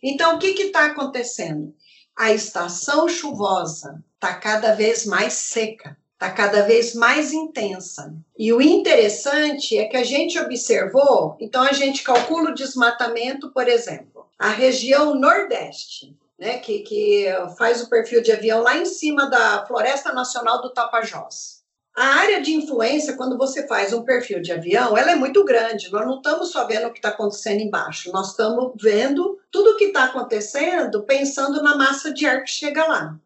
Então, 0.00 0.36
o 0.36 0.38
que 0.38 0.46
está 0.46 0.86
acontecendo? 0.86 1.74
A 2.14 2.32
estação 2.32 3.08
chuvosa 3.08 4.02
está 4.14 4.34
cada 4.34 4.74
vez 4.74 5.04
mais 5.04 5.32
seca, 5.32 5.98
está 6.14 6.30
cada 6.30 6.62
vez 6.62 6.94
mais 6.94 7.32
intensa. 7.32 8.14
E 8.38 8.52
o 8.52 8.62
interessante 8.62 9.76
é 9.76 9.86
que 9.86 9.96
a 9.96 10.04
gente 10.04 10.38
observou, 10.38 11.36
então 11.40 11.62
a 11.62 11.72
gente 11.72 12.04
calcula 12.04 12.50
o 12.50 12.54
desmatamento, 12.54 13.50
por 13.50 13.68
exemplo, 13.68 14.26
a 14.38 14.50
região 14.50 15.14
Nordeste, 15.16 16.16
né, 16.38 16.58
que, 16.58 16.80
que 16.80 17.26
faz 17.56 17.82
o 17.82 17.88
perfil 17.88 18.22
de 18.22 18.32
avião 18.32 18.62
lá 18.62 18.76
em 18.76 18.84
cima 18.84 19.28
da 19.28 19.64
Floresta 19.66 20.12
Nacional 20.12 20.60
do 20.60 20.72
Tapajós. 20.72 21.56
A 21.96 22.04
área 22.04 22.42
de 22.42 22.52
influência, 22.52 23.16
quando 23.16 23.38
você 23.38 23.66
faz 23.66 23.90
um 23.94 24.04
perfil 24.04 24.42
de 24.42 24.52
avião, 24.52 24.98
ela 24.98 25.12
é 25.12 25.16
muito 25.16 25.42
grande. 25.46 25.90
Nós 25.90 26.04
não 26.04 26.16
estamos 26.18 26.52
só 26.52 26.66
vendo 26.66 26.88
o 26.88 26.92
que 26.92 26.98
está 26.98 27.08
acontecendo 27.08 27.62
embaixo, 27.62 28.12
nós 28.12 28.32
estamos 28.32 28.72
vendo 28.78 29.38
tudo 29.50 29.70
o 29.70 29.76
que 29.78 29.86
está 29.86 30.04
acontecendo 30.04 31.04
pensando 31.04 31.62
na 31.62 31.74
massa 31.74 32.12
de 32.12 32.26
ar 32.26 32.44
que 32.44 32.50
chega 32.50 32.86
lá. 32.86 33.18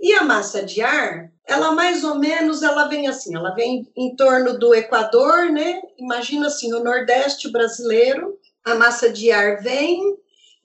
E 0.00 0.14
a 0.14 0.22
massa 0.22 0.62
de 0.62 0.80
ar, 0.80 1.30
ela 1.46 1.72
mais 1.72 2.04
ou 2.04 2.14
menos, 2.14 2.62
ela 2.62 2.86
vem 2.86 3.06
assim, 3.06 3.34
ela 3.34 3.54
vem 3.54 3.86
em 3.94 4.16
torno 4.16 4.58
do 4.58 4.74
Equador, 4.74 5.50
né? 5.50 5.82
Imagina 5.98 6.46
assim, 6.46 6.72
o 6.72 6.82
Nordeste 6.82 7.50
brasileiro, 7.50 8.38
a 8.64 8.74
massa 8.74 9.10
de 9.10 9.30
ar 9.30 9.62
vem 9.62 10.16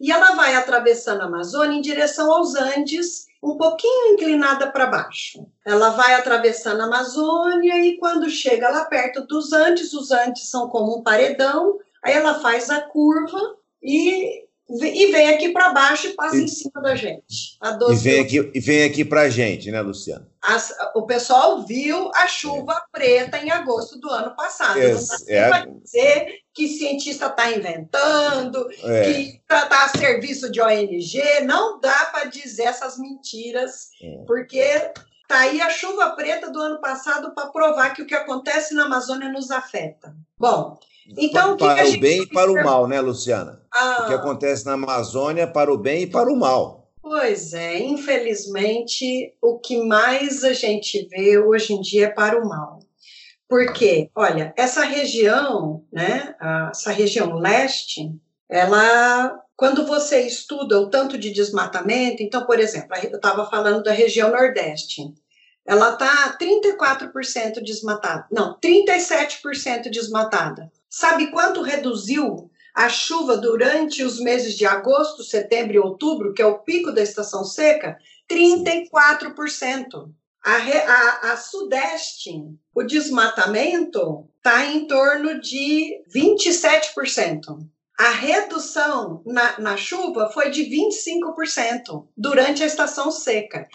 e 0.01 0.12
ela 0.12 0.31
vai 0.31 0.55
atravessando 0.55 1.22
a 1.22 1.25
Amazônia 1.25 1.77
em 1.77 1.81
direção 1.81 2.31
aos 2.31 2.55
Andes, 2.55 3.27
um 3.41 3.55
pouquinho 3.55 4.13
inclinada 4.13 4.72
para 4.72 4.88
baixo. 4.88 5.46
Ela 5.63 5.91
vai 5.91 6.15
atravessando 6.15 6.81
a 6.81 6.86
Amazônia 6.86 7.86
e 7.86 7.98
quando 7.98 8.27
chega 8.27 8.67
lá 8.70 8.86
perto 8.86 9.27
dos 9.27 9.53
Andes, 9.53 9.93
os 9.93 10.10
Andes 10.10 10.50
são 10.50 10.67
como 10.70 10.98
um 10.98 11.03
paredão, 11.03 11.77
aí 12.03 12.13
ela 12.13 12.39
faz 12.39 12.72
a 12.72 12.81
curva 12.81 13.55
e 13.81 14.40
e 14.80 15.12
vem 15.12 15.30
aqui 15.30 15.50
para 15.50 15.74
baixo 15.74 16.08
e 16.08 16.13
passa 16.13 16.38
e, 16.38 16.44
em 16.44 16.48
cima 16.48 16.82
da 16.82 16.96
gente. 16.96 17.58
e 17.92 17.96
vem 17.96 18.20
aqui 18.22 18.51
e 18.54 18.60
vem 18.60 18.84
aqui 18.84 19.04
para 19.04 19.22
a 19.22 19.30
gente, 19.30 19.70
né, 19.70 19.82
Luciana? 19.82 20.30
As, 20.42 20.74
o 20.96 21.04
pessoal 21.04 21.66
viu 21.66 22.10
a 22.16 22.28
chuva 22.28 22.74
é. 22.74 22.98
preta 22.98 23.38
em 23.38 23.51
agosto 23.51 24.00
do 24.00 24.10
ano 24.10 24.36
passado. 24.36 24.80
É, 24.80 24.94
não 24.94 25.01
é, 25.28 25.50
para 25.50 25.66
dizer 25.66 26.40
que 26.54 26.68
cientista 26.68 27.28
está 27.28 27.51
inventando, 27.51 28.68
é. 28.84 29.04
que 29.04 29.12
está 29.42 29.66
tá 29.68 29.86
a 29.86 29.90
serviço 29.90 30.51
de 30.51 30.62
ONG. 30.62 31.22
Não 31.44 31.80
dá 31.80 32.06
para 32.06 32.25
dizer 32.25 32.63
essas 32.63 32.98
mentiras, 32.98 33.90
é. 34.01 34.24
porque 34.25 34.63
tá 35.28 35.40
aí 35.40 35.62
a 35.62 35.70
chuva 35.70 36.10
preta 36.12 36.50
do 36.50 36.60
ano 36.60 36.82
passado 36.82 37.34
para 37.36 37.50
provar 37.50 37.92
que 37.92 38.01
o 38.01 38.08
que 38.08 38.16
acontece 38.16 38.74
na 38.74 38.86
Amazônia 38.86 39.30
nos 39.30 39.51
afeta. 39.51 40.16
Bom, 40.40 40.80
então, 41.17 41.58
para 41.58 41.86
o, 41.86 41.93
o 41.93 42.00
bem 42.00 42.24
e 42.24 42.27
para 42.27 42.51
o 42.51 42.63
mal, 42.63 42.88
né, 42.88 43.00
Luciana? 43.01 43.62
Ah, 43.74 44.03
o 44.03 44.08
que 44.08 44.13
acontece 44.13 44.65
na 44.65 44.74
Amazônia 44.74 45.48
para 45.48 45.74
o 45.74 45.77
bem 45.77 46.03
e 46.03 46.08
para 46.08 46.31
o 46.31 46.36
mal. 46.36 46.81
Pois 47.01 47.53
é, 47.53 47.79
infelizmente, 47.79 49.36
o 49.41 49.60
que 49.60 49.84
mais 49.84 50.43
a 50.43 50.53
gente 50.53 51.08
vê 51.10 51.39
hoje 51.39 51.74
em 51.74 51.81
dia 51.81 52.05
é 52.05 52.10
para 52.10 52.39
o 52.39 52.48
mal. 52.48 52.79
Porque, 53.50 54.10
olha, 54.15 54.53
essa 54.55 54.86
região, 54.86 55.84
né, 55.91 56.36
essa 56.72 56.91
região 56.91 57.34
leste, 57.34 58.10
ela, 58.48 59.38
quando 59.58 59.86
você 59.86 60.22
estuda 60.22 60.79
o 60.79 60.89
tanto 60.89 61.17
de 61.17 61.31
desmatamento, 61.31 62.22
então, 62.24 62.46
por 62.46 62.60
exemplo, 62.60 62.96
eu 63.03 63.15
estava 63.15 63.50
falando 63.50 63.84
da 63.84 63.91
região 63.91 64.31
nordeste, 64.31 65.13
ela 65.65 65.93
está 65.93 66.38
34% 66.38 67.62
desmatada, 67.62 68.25
não, 68.31 68.58
37% 68.60 69.89
desmatada. 69.91 70.72
Sabe 70.91 71.31
quanto 71.31 71.62
reduziu 71.62 72.51
a 72.75 72.89
chuva 72.89 73.38
durante 73.38 74.03
os 74.03 74.19
meses 74.19 74.57
de 74.57 74.65
agosto, 74.65 75.24
setembro 75.24 75.74
e 75.74 75.79
outubro, 75.79 76.33
que 76.33 76.41
é 76.41 76.45
o 76.45 76.60
pico 76.60 76.91
da 76.91 77.01
estação 77.01 77.45
seca? 77.45 77.98
34%. 78.29 80.12
A, 80.43 80.55
a, 80.55 81.31
a 81.31 81.38
sudeste, 81.38 82.31
o 82.75 82.83
desmatamento 82.83 84.27
está 84.36 84.65
em 84.65 84.86
torno 84.86 85.39
de 85.39 86.03
27%. 86.13 87.39
A 87.98 88.10
redução 88.10 89.21
na, 89.25 89.60
na 89.60 89.77
chuva 89.77 90.29
foi 90.33 90.50
de 90.50 90.63
25% 90.63 92.07
durante 92.17 92.63
a 92.63 92.65
estação 92.65 93.12
seca 93.12 93.65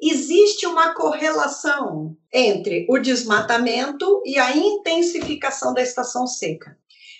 existe 0.00 0.66
uma 0.66 0.94
correlação 0.94 2.16
entre 2.32 2.86
o 2.88 2.98
desmatamento 2.98 4.22
e 4.24 4.38
a 4.38 4.56
intensificação 4.56 5.72
da 5.72 5.82
estação 5.82 6.26
seca. 6.26 6.76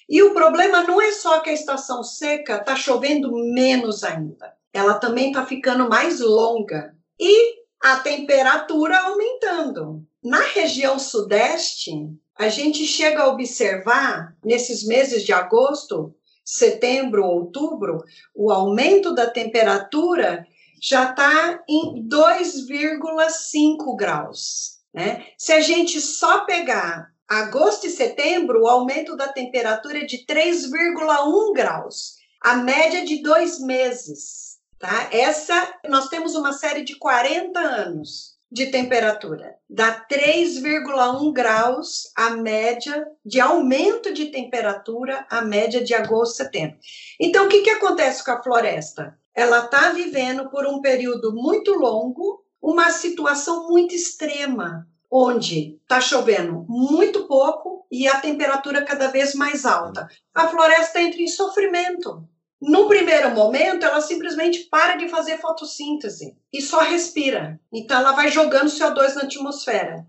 E 0.09 0.23
o 0.23 0.33
problema 0.35 0.83
não 0.83 1.00
é 1.00 1.11
só 1.12 1.40
que 1.40 1.50
a 1.50 1.54
estação 1.54 2.02
seca 2.02 2.56
está 2.56 2.76
chovendo 2.76 3.33
menos 3.52 4.04
ainda, 4.04 4.54
ela 4.73 4.95
também 4.95 5.28
está 5.28 5.45
ficando 5.45 5.88
mais 5.88 6.21
longa 6.21 6.95
e 7.18 7.56
a 7.80 7.97
temperatura 7.97 8.99
aumentando. 8.99 10.04
Na 10.23 10.40
região 10.40 10.99
sudeste, 10.99 11.92
a 12.38 12.49
gente 12.49 12.85
chega 12.85 13.23
a 13.23 13.28
observar 13.28 14.37
nesses 14.45 14.85
meses 14.85 15.25
de 15.25 15.33
agosto, 15.33 16.14
setembro, 16.45 17.25
outubro, 17.25 18.04
o 18.35 18.52
aumento 18.52 19.14
da 19.14 19.28
temperatura 19.28 20.47
já 20.80 21.11
está 21.11 21.62
em 21.68 22.06
2,5 22.09 23.97
graus. 23.97 24.76
Né? 24.92 25.26
Se 25.37 25.52
a 25.52 25.61
gente 25.61 26.00
só 26.00 26.45
pegar 26.45 27.11
agosto 27.28 27.87
e 27.87 27.90
setembro, 27.90 28.62
o 28.62 28.68
aumento 28.68 29.16
da 29.16 29.28
temperatura 29.28 29.99
é 29.99 30.04
de 30.04 30.25
3,1 30.26 31.52
graus, 31.52 32.16
a 32.40 32.56
média 32.56 33.04
de 33.04 33.23
dois 33.23 33.61
meses. 33.61 34.56
Tá? 34.78 35.09
Essa, 35.11 35.75
nós 35.88 36.09
temos 36.09 36.35
uma 36.35 36.52
série 36.52 36.85
de 36.85 36.97
40 36.97 37.59
anos 37.59 38.37
de 38.50 38.66
temperatura. 38.66 39.56
Dá 39.68 40.06
3,1 40.11 41.33
graus 41.33 42.12
a 42.16 42.30
média 42.30 43.06
de 43.25 43.40
aumento 43.40 44.14
de 44.14 44.26
temperatura, 44.26 45.26
a 45.28 45.42
média 45.42 45.83
de 45.83 45.95
agosto 45.95 46.35
e 46.35 46.37
setembro. 46.37 46.78
Então, 47.21 47.47
o 47.47 47.49
que, 47.49 47.62
que 47.62 47.71
acontece 47.71 48.25
com 48.25 48.30
a 48.30 48.42
floresta? 48.42 49.18
Ela 49.37 49.66
está 49.66 49.90
vivendo 49.90 50.49
por 50.49 50.66
um 50.66 50.81
período 50.81 51.35
muito 51.35 51.75
longo 51.75 52.43
uma 52.61 52.90
situação 52.90 53.69
muito 53.69 53.95
extrema, 53.95 54.88
onde 55.11 55.78
está 55.83 56.00
chovendo 56.00 56.64
muito 56.66 57.28
pouco 57.28 57.87
e 57.93 58.09
a 58.09 58.19
temperatura 58.19 58.83
cada 58.83 59.09
vez 59.09 59.35
mais 59.35 59.66
alta. 59.66 60.09
A 60.35 60.49
floresta 60.49 61.02
entra 61.02 61.21
em 61.21 61.28
sofrimento. 61.28 62.26
No 62.59 62.88
primeiro 62.88 63.31
momento, 63.33 63.85
ela 63.85 64.00
simplesmente 64.00 64.61
para 64.71 64.97
de 64.97 65.11
fazer 65.11 65.38
fotossíntese 65.38 66.35
e 66.50 66.62
só 66.62 66.81
respira. 66.81 67.61
Então, 67.71 68.00
ela 68.00 68.12
vai 68.12 68.31
jogando 68.31 68.71
CO2 68.71 69.14
na 69.14 69.23
atmosfera. 69.25 70.07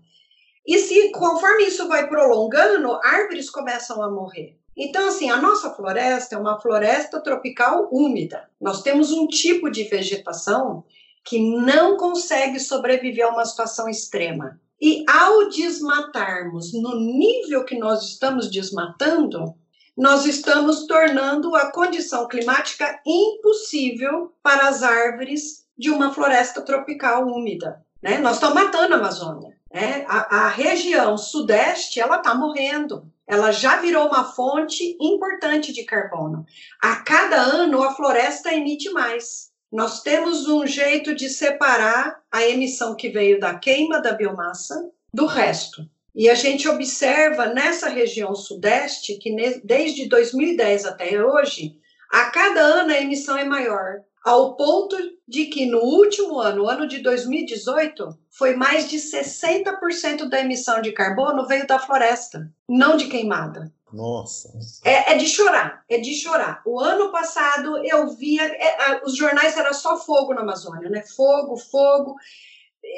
E 0.66 0.78
se, 0.78 1.12
conforme 1.12 1.64
isso 1.64 1.86
vai 1.86 2.08
prolongando, 2.08 2.98
árvores 3.04 3.50
começam 3.50 4.02
a 4.02 4.10
morrer. 4.10 4.58
Então, 4.78 5.08
assim, 5.08 5.28
a 5.28 5.42
nossa 5.42 5.70
floresta 5.70 6.36
é 6.36 6.38
uma 6.38 6.60
floresta 6.60 7.20
tropical 7.20 7.88
úmida. 7.90 8.48
Nós 8.60 8.80
temos 8.80 9.10
um 9.10 9.26
tipo 9.26 9.68
de 9.68 9.82
vegetação 9.82 10.84
que 11.24 11.40
não 11.60 11.96
consegue 11.96 12.60
sobreviver 12.60 13.26
a 13.26 13.30
uma 13.30 13.44
situação 13.44 13.88
extrema. 13.88 14.60
E 14.80 15.04
ao 15.10 15.48
desmatarmos 15.48 16.72
no 16.72 16.94
nível 16.94 17.64
que 17.64 17.76
nós 17.76 18.04
estamos 18.04 18.48
desmatando, 18.48 19.52
nós 19.96 20.24
estamos 20.24 20.86
tornando 20.86 21.56
a 21.56 21.72
condição 21.72 22.28
climática 22.28 23.00
impossível 23.04 24.32
para 24.40 24.68
as 24.68 24.84
árvores 24.84 25.66
de 25.76 25.90
uma 25.90 26.14
floresta 26.14 26.62
tropical 26.62 27.26
úmida. 27.26 27.84
Né? 28.00 28.18
Nós 28.18 28.34
estamos 28.34 28.54
matando 28.54 28.94
a 28.94 28.98
Amazônia. 28.98 29.58
Né? 29.74 30.06
A, 30.08 30.44
a 30.44 30.48
região 30.48 31.18
sudeste 31.18 31.98
ela 31.98 32.18
está 32.18 32.32
morrendo 32.32 33.10
ela 33.28 33.52
já 33.52 33.76
virou 33.76 34.08
uma 34.08 34.24
fonte 34.32 34.96
importante 34.98 35.70
de 35.70 35.84
carbono. 35.84 36.46
A 36.82 36.96
cada 36.96 37.36
ano, 37.36 37.82
a 37.82 37.94
floresta 37.94 38.54
emite 38.54 38.88
mais. 38.90 39.50
Nós 39.70 40.02
temos 40.02 40.48
um 40.48 40.66
jeito 40.66 41.14
de 41.14 41.28
separar 41.28 42.22
a 42.32 42.42
emissão 42.42 42.96
que 42.96 43.10
veio 43.10 43.38
da 43.38 43.58
queima 43.58 44.00
da 44.00 44.12
biomassa 44.12 44.90
do 45.12 45.26
resto. 45.26 45.86
E 46.14 46.30
a 46.30 46.34
gente 46.34 46.66
observa 46.66 47.46
nessa 47.46 47.90
região 47.90 48.34
sudeste 48.34 49.18
que 49.18 49.30
desde 49.62 50.08
2010 50.08 50.86
até 50.86 51.22
hoje, 51.22 51.76
a 52.10 52.30
cada 52.30 52.60
ano 52.60 52.90
a 52.90 52.98
emissão 52.98 53.36
é 53.36 53.44
maior 53.44 54.00
ao 54.24 54.56
ponto 54.56 54.96
de 55.26 55.46
que 55.46 55.66
no 55.66 55.80
último 55.80 56.38
ano, 56.38 56.64
o 56.64 56.68
ano 56.68 56.86
de 56.86 56.98
2018, 57.00 58.18
foi 58.30 58.54
mais 58.54 58.88
de 58.88 58.96
60% 58.96 60.28
da 60.28 60.40
emissão 60.40 60.80
de 60.80 60.92
carbono 60.92 61.46
veio 61.46 61.66
da 61.66 61.78
floresta, 61.78 62.50
não 62.68 62.96
de 62.96 63.06
queimada. 63.06 63.72
Nossa. 63.92 64.52
É, 64.84 65.12
é, 65.12 65.16
de 65.16 65.26
chorar, 65.26 65.82
é 65.88 65.98
de 65.98 66.14
chorar. 66.14 66.62
O 66.64 66.78
ano 66.78 67.10
passado 67.10 67.78
eu 67.84 68.08
via, 68.08 68.44
é, 68.44 69.00
os 69.04 69.16
jornais 69.16 69.56
era 69.56 69.72
só 69.72 69.98
fogo 69.98 70.34
na 70.34 70.42
Amazônia, 70.42 70.90
né? 70.90 71.02
Fogo, 71.02 71.56
fogo. 71.56 72.16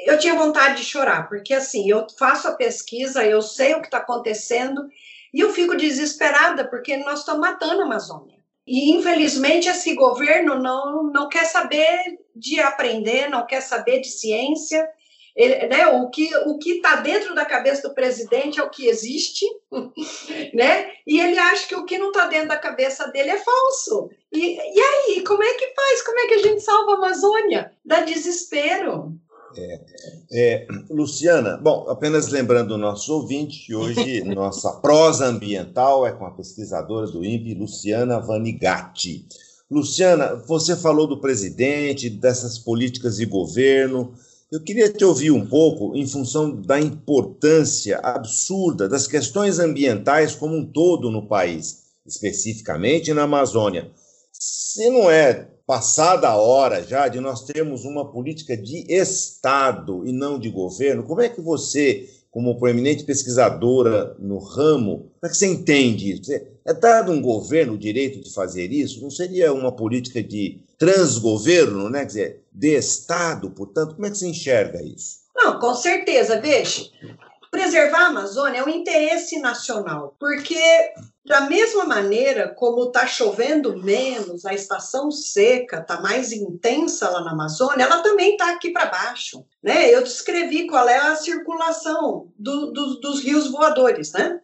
Eu 0.05 0.17
tinha 0.19 0.35
vontade 0.35 0.77
de 0.77 0.83
chorar, 0.83 1.27
porque 1.27 1.53
assim, 1.53 1.89
eu 1.89 2.05
faço 2.17 2.47
a 2.47 2.55
pesquisa, 2.55 3.25
eu 3.25 3.41
sei 3.41 3.73
o 3.73 3.81
que 3.81 3.87
está 3.87 3.97
acontecendo, 3.97 4.87
e 5.33 5.39
eu 5.39 5.51
fico 5.51 5.75
desesperada, 5.75 6.67
porque 6.67 6.97
nós 6.97 7.19
estamos 7.19 7.41
matando 7.41 7.81
a 7.81 7.85
Amazônia. 7.85 8.40
E, 8.65 8.91
infelizmente, 8.91 9.67
esse 9.67 9.95
governo 9.95 10.59
não, 10.59 11.03
não 11.03 11.27
quer 11.27 11.45
saber 11.45 12.19
de 12.35 12.59
aprender, 12.59 13.29
não 13.29 13.45
quer 13.45 13.61
saber 13.61 13.99
de 13.99 14.07
ciência, 14.07 14.87
ele, 15.35 15.67
né, 15.67 15.87
o 15.87 16.09
que 16.09 16.29
o 16.45 16.59
está 16.59 16.97
dentro 16.97 17.33
da 17.33 17.45
cabeça 17.45 17.87
do 17.87 17.93
presidente 17.93 18.59
é 18.59 18.63
o 18.63 18.69
que 18.69 18.87
existe, 18.87 19.45
né? 20.53 20.91
E 21.07 21.19
ele 21.19 21.39
acha 21.39 21.67
que 21.67 21.75
o 21.75 21.85
que 21.85 21.97
não 21.97 22.09
está 22.09 22.27
dentro 22.27 22.49
da 22.49 22.57
cabeça 22.57 23.07
dele 23.07 23.31
é 23.31 23.37
falso. 23.37 24.09
E, 24.31 24.57
e 24.57 24.81
aí, 24.81 25.23
como 25.23 25.41
é 25.41 25.53
que 25.53 25.73
faz? 25.73 26.01
Como 26.01 26.19
é 26.19 26.27
que 26.27 26.33
a 26.33 26.37
gente 26.39 26.61
salva 26.61 26.91
a 26.91 26.95
Amazônia? 26.95 27.71
Dá 27.83 28.01
desespero. 28.01 29.13
É, 29.57 29.81
é, 30.31 30.67
Luciana, 30.89 31.57
bom, 31.57 31.85
apenas 31.89 32.29
lembrando 32.29 32.71
o 32.71 32.77
nosso 32.77 33.13
ouvinte 33.13 33.65
que 33.65 33.75
hoje 33.75 34.23
nossa 34.35 34.71
prosa 34.73 35.25
ambiental 35.25 36.05
é 36.05 36.11
com 36.11 36.25
a 36.25 36.31
pesquisadora 36.31 37.07
do 37.07 37.23
INPE, 37.23 37.55
Luciana 37.55 38.19
Vanigatti. 38.19 39.25
Luciana, 39.69 40.35
você 40.47 40.75
falou 40.75 41.07
do 41.07 41.21
presidente, 41.21 42.09
dessas 42.09 42.57
políticas 42.57 43.17
de 43.17 43.25
governo, 43.25 44.13
eu 44.51 44.59
queria 44.61 44.91
te 44.91 45.05
ouvir 45.05 45.31
um 45.31 45.45
pouco 45.47 45.95
em 45.95 46.05
função 46.05 46.53
da 46.61 46.77
importância 46.77 47.97
absurda 47.99 48.89
das 48.89 49.07
questões 49.07 49.59
ambientais 49.59 50.35
como 50.35 50.57
um 50.57 50.65
todo 50.65 51.09
no 51.09 51.25
país, 51.25 51.83
especificamente 52.05 53.13
na 53.13 53.23
Amazônia. 53.23 53.89
Se 54.33 54.89
não 54.89 55.09
é 55.09 55.47
passada 55.65 56.27
a 56.27 56.35
hora 56.35 56.83
já 56.83 57.07
de 57.07 57.19
nós 57.19 57.43
termos 57.43 57.85
uma 57.85 58.11
política 58.11 58.55
de 58.57 58.85
Estado 58.91 60.05
e 60.05 60.11
não 60.11 60.39
de 60.39 60.49
governo, 60.49 61.03
como 61.03 61.21
é 61.21 61.29
que 61.29 61.41
você, 61.41 62.09
como 62.29 62.57
proeminente 62.57 63.03
pesquisadora 63.03 64.15
no 64.19 64.37
ramo, 64.39 65.11
como 65.19 65.25
é 65.25 65.29
que 65.29 65.37
você 65.37 65.47
entende 65.47 66.11
isso? 66.11 66.31
É 66.65 66.73
dado 66.73 67.11
um 67.11 67.21
governo 67.21 67.73
o 67.73 67.77
direito 67.77 68.21
de 68.21 68.33
fazer 68.33 68.71
isso? 68.71 69.01
Não 69.01 69.09
seria 69.09 69.53
uma 69.53 69.71
política 69.71 70.21
de 70.21 70.61
transgoverno, 70.77 71.89
né? 71.89 71.99
Quer 71.99 72.05
dizer, 72.05 72.43
de 72.51 72.75
Estado, 72.75 73.51
portanto, 73.51 73.95
como 73.95 74.05
é 74.05 74.11
que 74.11 74.17
se 74.17 74.27
enxerga 74.27 74.81
isso? 74.83 75.21
Não, 75.35 75.59
com 75.59 75.73
certeza, 75.73 76.39
veja. 76.39 76.89
Preservar 77.49 78.05
a 78.05 78.07
Amazônia 78.07 78.59
é 78.59 78.63
um 78.63 78.69
interesse 78.69 79.39
nacional, 79.39 80.15
porque 80.19 80.59
da 81.23 81.41
mesma 81.41 81.85
maneira 81.85 82.49
como 82.49 82.85
está 82.85 83.05
chovendo 83.05 83.77
menos, 83.77 84.43
a 84.43 84.53
estação 84.53 85.11
seca 85.11 85.79
está 85.79 86.01
mais 86.01 86.31
intensa 86.31 87.09
lá 87.09 87.23
na 87.23 87.31
Amazônia, 87.31 87.83
ela 87.83 88.01
também 88.01 88.31
está 88.31 88.51
aqui 88.51 88.71
para 88.71 88.87
baixo. 88.87 89.45
Né? 89.61 89.93
Eu 89.93 90.01
descrevi 90.03 90.65
qual 90.65 90.89
é 90.89 90.97
a 90.97 91.15
circulação 91.15 92.31
do, 92.37 92.71
do, 92.71 92.99
dos 92.99 93.21
rios 93.21 93.51
voadores. 93.51 94.11
Né? 94.13 94.39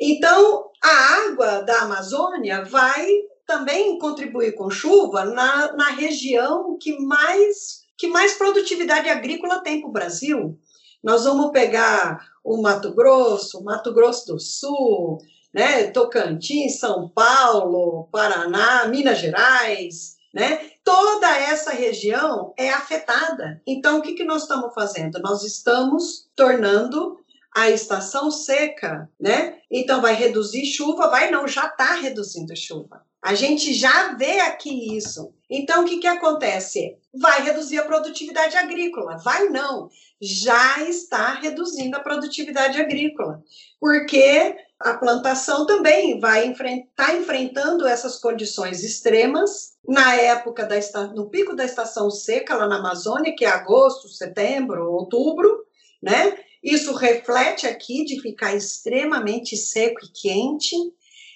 Então, 0.00 0.70
a 0.82 1.28
água 1.28 1.60
da 1.60 1.80
Amazônia 1.80 2.64
vai 2.64 3.06
também 3.46 3.98
contribuir 3.98 4.54
com 4.54 4.70
chuva 4.70 5.26
na, 5.26 5.72
na 5.74 5.90
região 5.90 6.78
que 6.80 6.98
mais, 7.00 7.84
que 7.98 8.08
mais 8.08 8.32
produtividade 8.32 9.10
agrícola 9.10 9.62
tem 9.62 9.80
para 9.80 9.90
o 9.90 9.92
Brasil. 9.92 10.58
Nós 11.02 11.24
vamos 11.24 11.50
pegar 11.50 12.26
o 12.42 12.62
Mato 12.62 12.94
Grosso, 12.94 13.62
Mato 13.62 13.92
Grosso 13.92 14.26
do 14.26 14.40
Sul, 14.40 15.18
né, 15.54 15.84
Tocantins, 15.84 16.80
São 16.80 17.08
Paulo, 17.08 18.08
Paraná, 18.10 18.86
Minas 18.88 19.18
Gerais, 19.18 20.16
né? 20.34 20.72
Toda 20.82 21.28
essa 21.38 21.70
região 21.70 22.52
é 22.58 22.68
afetada. 22.70 23.62
Então, 23.64 23.98
o 23.98 24.02
que, 24.02 24.14
que 24.14 24.24
nós 24.24 24.42
estamos 24.42 24.74
fazendo? 24.74 25.20
Nós 25.20 25.44
estamos 25.44 26.28
tornando 26.34 27.20
a 27.54 27.70
estação 27.70 28.32
seca, 28.32 29.08
né? 29.18 29.58
Então, 29.70 30.02
vai 30.02 30.14
reduzir 30.14 30.66
chuva? 30.66 31.08
Vai 31.08 31.30
não, 31.30 31.46
já 31.46 31.66
está 31.66 31.94
reduzindo 31.94 32.54
chuva. 32.56 33.02
A 33.22 33.34
gente 33.34 33.72
já 33.72 34.12
vê 34.14 34.40
aqui 34.40 34.96
isso. 34.96 35.32
Então, 35.48 35.82
o 35.82 35.86
que, 35.86 35.98
que 35.98 36.06
acontece? 36.06 36.98
Vai 37.14 37.42
reduzir 37.42 37.78
a 37.78 37.84
produtividade 37.84 38.56
agrícola? 38.56 39.16
Vai 39.16 39.48
não. 39.48 39.88
Já 40.20 40.82
está 40.82 41.32
reduzindo 41.34 41.96
a 41.96 42.00
produtividade 42.00 42.78
agrícola. 42.78 43.42
Porque 43.80 44.56
a 44.80 44.94
plantação 44.94 45.66
também 45.66 46.18
vai 46.18 46.46
enfrentar, 46.46 46.88
tá 46.96 47.14
enfrentando 47.14 47.86
essas 47.86 48.18
condições 48.18 48.82
extremas 48.82 49.74
na 49.86 50.14
época 50.16 50.66
da 50.66 50.76
no 51.14 51.30
pico 51.30 51.54
da 51.54 51.64
estação 51.64 52.10
seca 52.10 52.56
lá 52.56 52.66
na 52.66 52.78
Amazônia, 52.78 53.34
que 53.36 53.44
é 53.44 53.48
agosto, 53.48 54.08
setembro, 54.08 54.90
outubro, 54.90 55.64
né? 56.02 56.36
Isso 56.62 56.94
reflete 56.94 57.66
aqui 57.66 58.04
de 58.04 58.20
ficar 58.20 58.54
extremamente 58.54 59.56
seco 59.56 60.00
e 60.02 60.08
quente. 60.08 60.74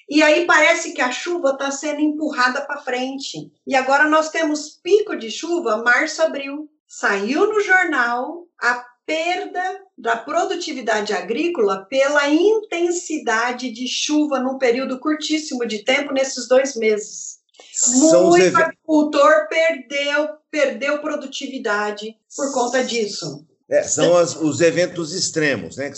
E 0.08 0.22
aí 0.22 0.46
parece 0.46 0.92
que 0.92 1.02
a 1.02 1.12
chuva 1.12 1.50
está 1.50 1.70
sendo 1.70 2.00
empurrada 2.00 2.62
para 2.62 2.80
frente. 2.80 3.52
E 3.66 3.74
agora 3.74 4.08
nós 4.08 4.30
temos 4.30 4.70
pico 4.70 5.14
de 5.16 5.30
chuva 5.30 5.82
março, 5.82 6.22
abril. 6.22 6.68
Saiu 6.86 7.46
no 7.46 7.60
jornal 7.60 8.46
a 8.58 8.82
perda 9.08 9.80
da 9.96 10.18
produtividade 10.18 11.14
agrícola 11.14 11.86
pela 11.88 12.28
intensidade 12.28 13.70
de 13.70 13.88
chuva 13.88 14.38
num 14.38 14.58
período 14.58 15.00
curtíssimo 15.00 15.66
de 15.66 15.82
tempo 15.82 16.12
nesses 16.12 16.46
dois 16.46 16.76
meses. 16.76 17.38
São 17.72 18.28
Muito 18.28 18.54
agricultor 18.54 19.48
perdeu, 19.48 20.28
perdeu 20.50 20.98
produtividade 21.00 22.14
por 22.36 22.52
conta 22.52 22.84
disso. 22.84 23.46
É, 23.66 23.82
são 23.82 24.14
as, 24.14 24.36
os 24.36 24.60
eventos 24.60 25.14
extremos, 25.14 25.78
né? 25.78 25.86
Quer 25.86 25.94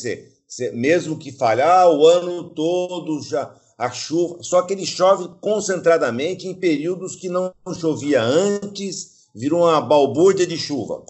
dizer, 0.46 0.72
mesmo 0.72 1.18
que 1.18 1.32
falhar 1.32 1.88
o 1.90 2.06
ano 2.06 2.54
todo 2.54 3.20
já 3.22 3.52
a 3.76 3.90
chuva, 3.90 4.40
só 4.42 4.62
que 4.62 4.74
ele 4.74 4.86
chove 4.86 5.28
concentradamente 5.40 6.46
em 6.46 6.54
períodos 6.54 7.16
que 7.16 7.28
não 7.28 7.52
chovia 7.74 8.22
antes, 8.22 9.19
virou 9.34 9.62
uma 9.62 9.80
balbúrdia 9.80 10.46
de 10.46 10.58
chuva. 10.58 11.04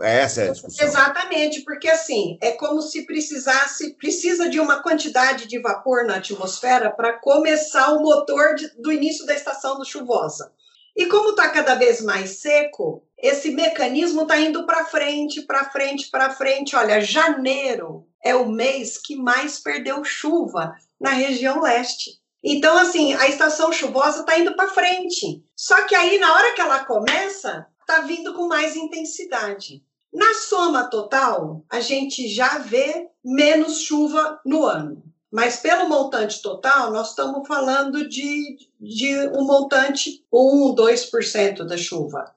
Essa 0.00 0.42
é 0.42 0.48
a 0.48 0.52
discussão. 0.52 0.86
Exatamente, 0.86 1.62
porque 1.62 1.88
assim, 1.88 2.38
é 2.40 2.52
como 2.52 2.80
se 2.80 3.06
precisasse, 3.06 3.94
precisa 3.94 4.48
de 4.48 4.60
uma 4.60 4.82
quantidade 4.82 5.46
de 5.46 5.58
vapor 5.58 6.06
na 6.06 6.16
atmosfera 6.16 6.90
para 6.90 7.14
começar 7.14 7.92
o 7.92 8.00
motor 8.00 8.54
de, 8.54 8.68
do 8.80 8.92
início 8.92 9.26
da 9.26 9.34
estação 9.34 9.84
chuvosa. 9.84 10.52
E 10.96 11.06
como 11.06 11.30
está 11.30 11.48
cada 11.48 11.74
vez 11.74 12.00
mais 12.00 12.38
seco, 12.38 13.02
esse 13.18 13.50
mecanismo 13.50 14.22
está 14.22 14.38
indo 14.38 14.64
para 14.64 14.84
frente, 14.84 15.42
para 15.42 15.68
frente, 15.70 16.08
para 16.08 16.30
frente. 16.30 16.76
Olha, 16.76 17.00
janeiro 17.00 18.06
é 18.22 18.34
o 18.34 18.48
mês 18.48 18.96
que 18.96 19.16
mais 19.16 19.58
perdeu 19.58 20.04
chuva 20.04 20.74
na 21.00 21.10
região 21.10 21.60
leste. 21.60 22.22
Então, 22.44 22.76
assim, 22.76 23.14
a 23.14 23.26
estação 23.26 23.72
chuvosa 23.72 24.20
está 24.20 24.38
indo 24.38 24.54
para 24.54 24.68
frente. 24.68 25.42
Só 25.64 25.86
que 25.86 25.94
aí, 25.94 26.18
na 26.18 26.30
hora 26.34 26.52
que 26.52 26.60
ela 26.60 26.84
começa, 26.84 27.66
está 27.80 28.00
vindo 28.00 28.34
com 28.34 28.46
mais 28.46 28.76
intensidade. 28.76 29.82
Na 30.12 30.34
soma 30.34 30.90
total, 30.90 31.64
a 31.70 31.80
gente 31.80 32.28
já 32.28 32.58
vê 32.58 33.08
menos 33.24 33.80
chuva 33.80 34.38
no 34.44 34.66
ano. 34.66 35.02
Mas 35.32 35.56
pelo 35.56 35.88
montante 35.88 36.42
total, 36.42 36.90
nós 36.90 37.08
estamos 37.08 37.48
falando 37.48 38.06
de, 38.06 38.58
de 38.78 39.16
um 39.28 39.46
montante 39.46 40.22
1, 40.30 40.74
2% 40.74 41.64
da 41.64 41.78
chuva. 41.78 42.30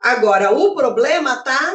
Agora, 0.00 0.50
o 0.50 0.74
problema 0.74 1.34
está, 1.34 1.72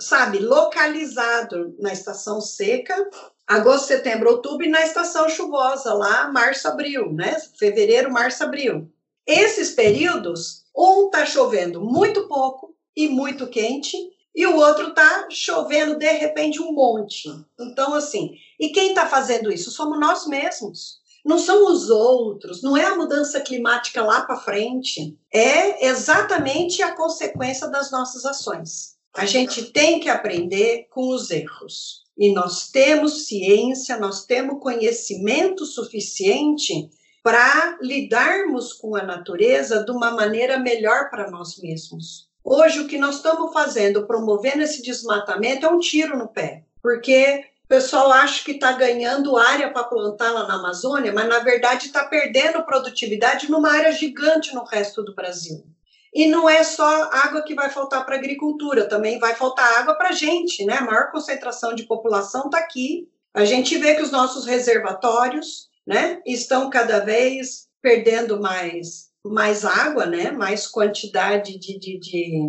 sabe, 0.00 0.40
localizado 0.40 1.76
na 1.78 1.92
estação 1.92 2.40
seca 2.40 3.08
agosto, 3.46 3.86
setembro, 3.86 4.28
outubro 4.28 4.66
e 4.66 4.70
na 4.70 4.82
estação 4.82 5.28
chuvosa, 5.28 5.94
lá 5.94 6.32
março, 6.32 6.66
abril, 6.66 7.12
né? 7.12 7.36
Fevereiro, 7.56 8.10
março, 8.10 8.42
abril. 8.42 8.92
Esses 9.28 9.72
períodos, 9.72 10.62
um 10.74 11.04
está 11.04 11.26
chovendo 11.26 11.82
muito 11.82 12.26
pouco 12.26 12.74
e 12.96 13.08
muito 13.08 13.46
quente, 13.46 13.94
e 14.34 14.46
o 14.46 14.56
outro 14.56 14.88
está 14.88 15.28
chovendo 15.30 15.98
de 15.98 16.10
repente 16.12 16.62
um 16.62 16.72
monte. 16.72 17.28
Então, 17.60 17.92
assim, 17.92 18.30
e 18.58 18.70
quem 18.70 18.88
está 18.88 19.06
fazendo 19.06 19.52
isso? 19.52 19.70
Somos 19.70 20.00
nós 20.00 20.26
mesmos. 20.26 20.96
Não 21.26 21.38
são 21.38 21.70
os 21.70 21.90
outros, 21.90 22.62
não 22.62 22.74
é 22.74 22.86
a 22.86 22.96
mudança 22.96 23.38
climática 23.38 24.02
lá 24.02 24.22
para 24.22 24.40
frente, 24.40 25.14
é 25.30 25.86
exatamente 25.86 26.80
a 26.80 26.96
consequência 26.96 27.68
das 27.68 27.90
nossas 27.90 28.24
ações. 28.24 28.96
A 29.14 29.26
gente 29.26 29.72
tem 29.72 30.00
que 30.00 30.08
aprender 30.08 30.86
com 30.90 31.08
os 31.10 31.30
erros. 31.30 32.04
E 32.16 32.32
nós 32.32 32.70
temos 32.70 33.26
ciência, 33.26 33.98
nós 33.98 34.24
temos 34.24 34.62
conhecimento 34.62 35.66
suficiente 35.66 36.88
para 37.28 37.76
lidarmos 37.82 38.72
com 38.72 38.96
a 38.96 39.02
natureza 39.02 39.84
de 39.84 39.90
uma 39.90 40.10
maneira 40.12 40.58
melhor 40.58 41.10
para 41.10 41.30
nós 41.30 41.58
mesmos. 41.58 42.26
Hoje, 42.42 42.80
o 42.80 42.86
que 42.86 42.96
nós 42.96 43.16
estamos 43.16 43.52
fazendo, 43.52 44.06
promovendo 44.06 44.62
esse 44.62 44.80
desmatamento, 44.80 45.66
é 45.66 45.68
um 45.68 45.78
tiro 45.78 46.16
no 46.16 46.26
pé, 46.26 46.64
porque 46.80 47.44
O 47.62 47.76
pessoal 47.76 48.10
acha 48.10 48.42
que 48.42 48.52
está 48.52 48.72
ganhando 48.72 49.36
área 49.36 49.70
para 49.70 49.84
plantar 49.84 50.30
lá 50.32 50.48
na 50.48 50.54
Amazônia, 50.54 51.12
mas 51.12 51.28
na 51.28 51.40
verdade 51.40 51.88
está 51.88 52.02
perdendo 52.02 52.64
produtividade 52.64 53.50
numa 53.50 53.70
área 53.70 53.92
gigante 53.92 54.54
no 54.54 54.64
resto 54.64 55.02
do 55.02 55.14
Brasil. 55.14 55.66
E 56.14 56.26
não 56.28 56.48
é 56.48 56.64
só 56.64 57.10
água 57.12 57.42
que 57.42 57.54
vai 57.54 57.68
faltar 57.68 58.06
para 58.06 58.14
a 58.14 58.18
agricultura, 58.18 58.88
também 58.88 59.18
vai 59.18 59.34
faltar 59.34 59.80
água 59.80 59.92
para 59.96 60.08
a 60.08 60.12
gente, 60.12 60.64
né? 60.64 60.78
A 60.78 60.80
maior 60.80 61.10
concentração 61.12 61.74
de 61.74 61.82
população 61.82 62.46
está 62.46 62.56
aqui. 62.56 63.06
A 63.34 63.44
gente 63.44 63.76
vê 63.76 63.94
que 63.94 64.02
os 64.02 64.10
nossos 64.10 64.46
reservatórios, 64.46 65.67
né, 65.88 66.20
estão 66.26 66.68
cada 66.68 67.00
vez 67.00 67.66
perdendo 67.80 68.38
mais, 68.38 69.08
mais 69.24 69.64
água, 69.64 70.04
né? 70.04 70.30
Mais 70.30 70.66
quantidade 70.66 71.58
de, 71.58 71.78
de, 71.78 71.98
de, 71.98 72.40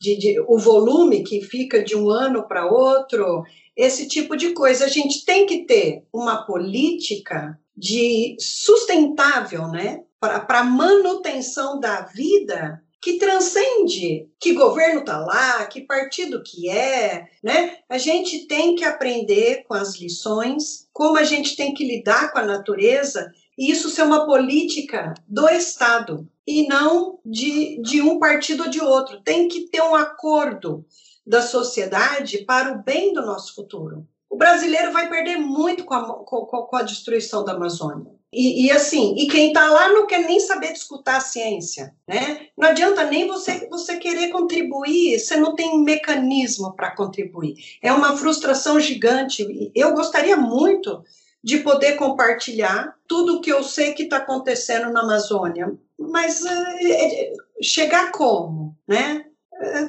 de, 0.00 0.16
de 0.16 0.40
o 0.48 0.58
volume 0.58 1.22
que 1.22 1.42
fica 1.42 1.84
de 1.84 1.94
um 1.94 2.08
ano 2.08 2.48
para 2.48 2.64
outro, 2.64 3.44
esse 3.76 4.08
tipo 4.08 4.34
de 4.34 4.54
coisa. 4.54 4.86
A 4.86 4.88
gente 4.88 5.22
tem 5.26 5.44
que 5.44 5.66
ter 5.66 6.06
uma 6.10 6.46
política 6.46 7.60
de 7.76 8.34
sustentável, 8.40 9.68
né? 9.68 10.02
Para 10.18 10.64
manutenção 10.64 11.78
da 11.78 12.00
vida 12.06 12.82
que 13.00 13.18
transcende 13.18 14.28
que 14.40 14.54
governo 14.54 15.00
está 15.00 15.18
lá, 15.18 15.64
que 15.66 15.82
partido 15.82 16.42
que 16.42 16.68
é, 16.68 17.28
né? 17.42 17.78
A 17.88 17.96
gente 17.96 18.46
tem 18.46 18.74
que 18.74 18.84
aprender 18.84 19.64
com 19.68 19.74
as 19.74 19.96
lições, 19.96 20.88
como 20.92 21.16
a 21.16 21.24
gente 21.24 21.56
tem 21.56 21.72
que 21.72 21.84
lidar 21.84 22.32
com 22.32 22.38
a 22.38 22.44
natureza, 22.44 23.32
e 23.56 23.70
isso 23.70 23.88
ser 23.88 24.02
uma 24.02 24.26
política 24.26 25.14
do 25.26 25.48
Estado 25.48 26.28
e 26.46 26.66
não 26.66 27.18
de, 27.24 27.80
de 27.82 28.02
um 28.02 28.18
partido 28.18 28.64
ou 28.64 28.70
de 28.70 28.80
outro. 28.80 29.20
Tem 29.22 29.48
que 29.48 29.68
ter 29.68 29.82
um 29.82 29.94
acordo 29.94 30.84
da 31.26 31.42
sociedade 31.42 32.38
para 32.38 32.72
o 32.72 32.82
bem 32.82 33.12
do 33.12 33.24
nosso 33.24 33.54
futuro. 33.54 34.06
O 34.30 34.36
brasileiro 34.36 34.92
vai 34.92 35.08
perder 35.08 35.36
muito 35.36 35.84
com 35.84 35.94
a, 35.94 36.24
com, 36.24 36.46
com 36.46 36.76
a 36.76 36.82
destruição 36.82 37.44
da 37.44 37.52
Amazônia. 37.52 38.17
E, 38.32 38.66
e, 38.66 38.70
assim, 38.70 39.14
e 39.16 39.26
quem 39.26 39.48
está 39.48 39.70
lá 39.70 39.88
não 39.88 40.06
quer 40.06 40.18
nem 40.18 40.38
saber 40.38 40.72
escutar 40.72 41.16
a 41.16 41.20
ciência, 41.20 41.94
né? 42.06 42.48
Não 42.56 42.68
adianta 42.68 43.04
nem 43.04 43.26
você, 43.26 43.66
você 43.70 43.96
querer 43.96 44.28
contribuir, 44.28 45.18
você 45.18 45.36
não 45.36 45.54
tem 45.54 45.82
mecanismo 45.82 46.74
para 46.74 46.94
contribuir. 46.94 47.56
É 47.82 47.90
uma 47.90 48.16
frustração 48.18 48.78
gigante. 48.78 49.72
Eu 49.74 49.94
gostaria 49.94 50.36
muito 50.36 51.02
de 51.42 51.58
poder 51.60 51.96
compartilhar 51.96 52.94
tudo 53.06 53.36
o 53.36 53.40
que 53.40 53.50
eu 53.50 53.62
sei 53.62 53.94
que 53.94 54.02
está 54.02 54.18
acontecendo 54.18 54.92
na 54.92 55.00
Amazônia, 55.00 55.72
mas 55.98 56.44
é, 56.44 57.32
chegar 57.62 58.12
como, 58.12 58.76
né? 58.86 59.24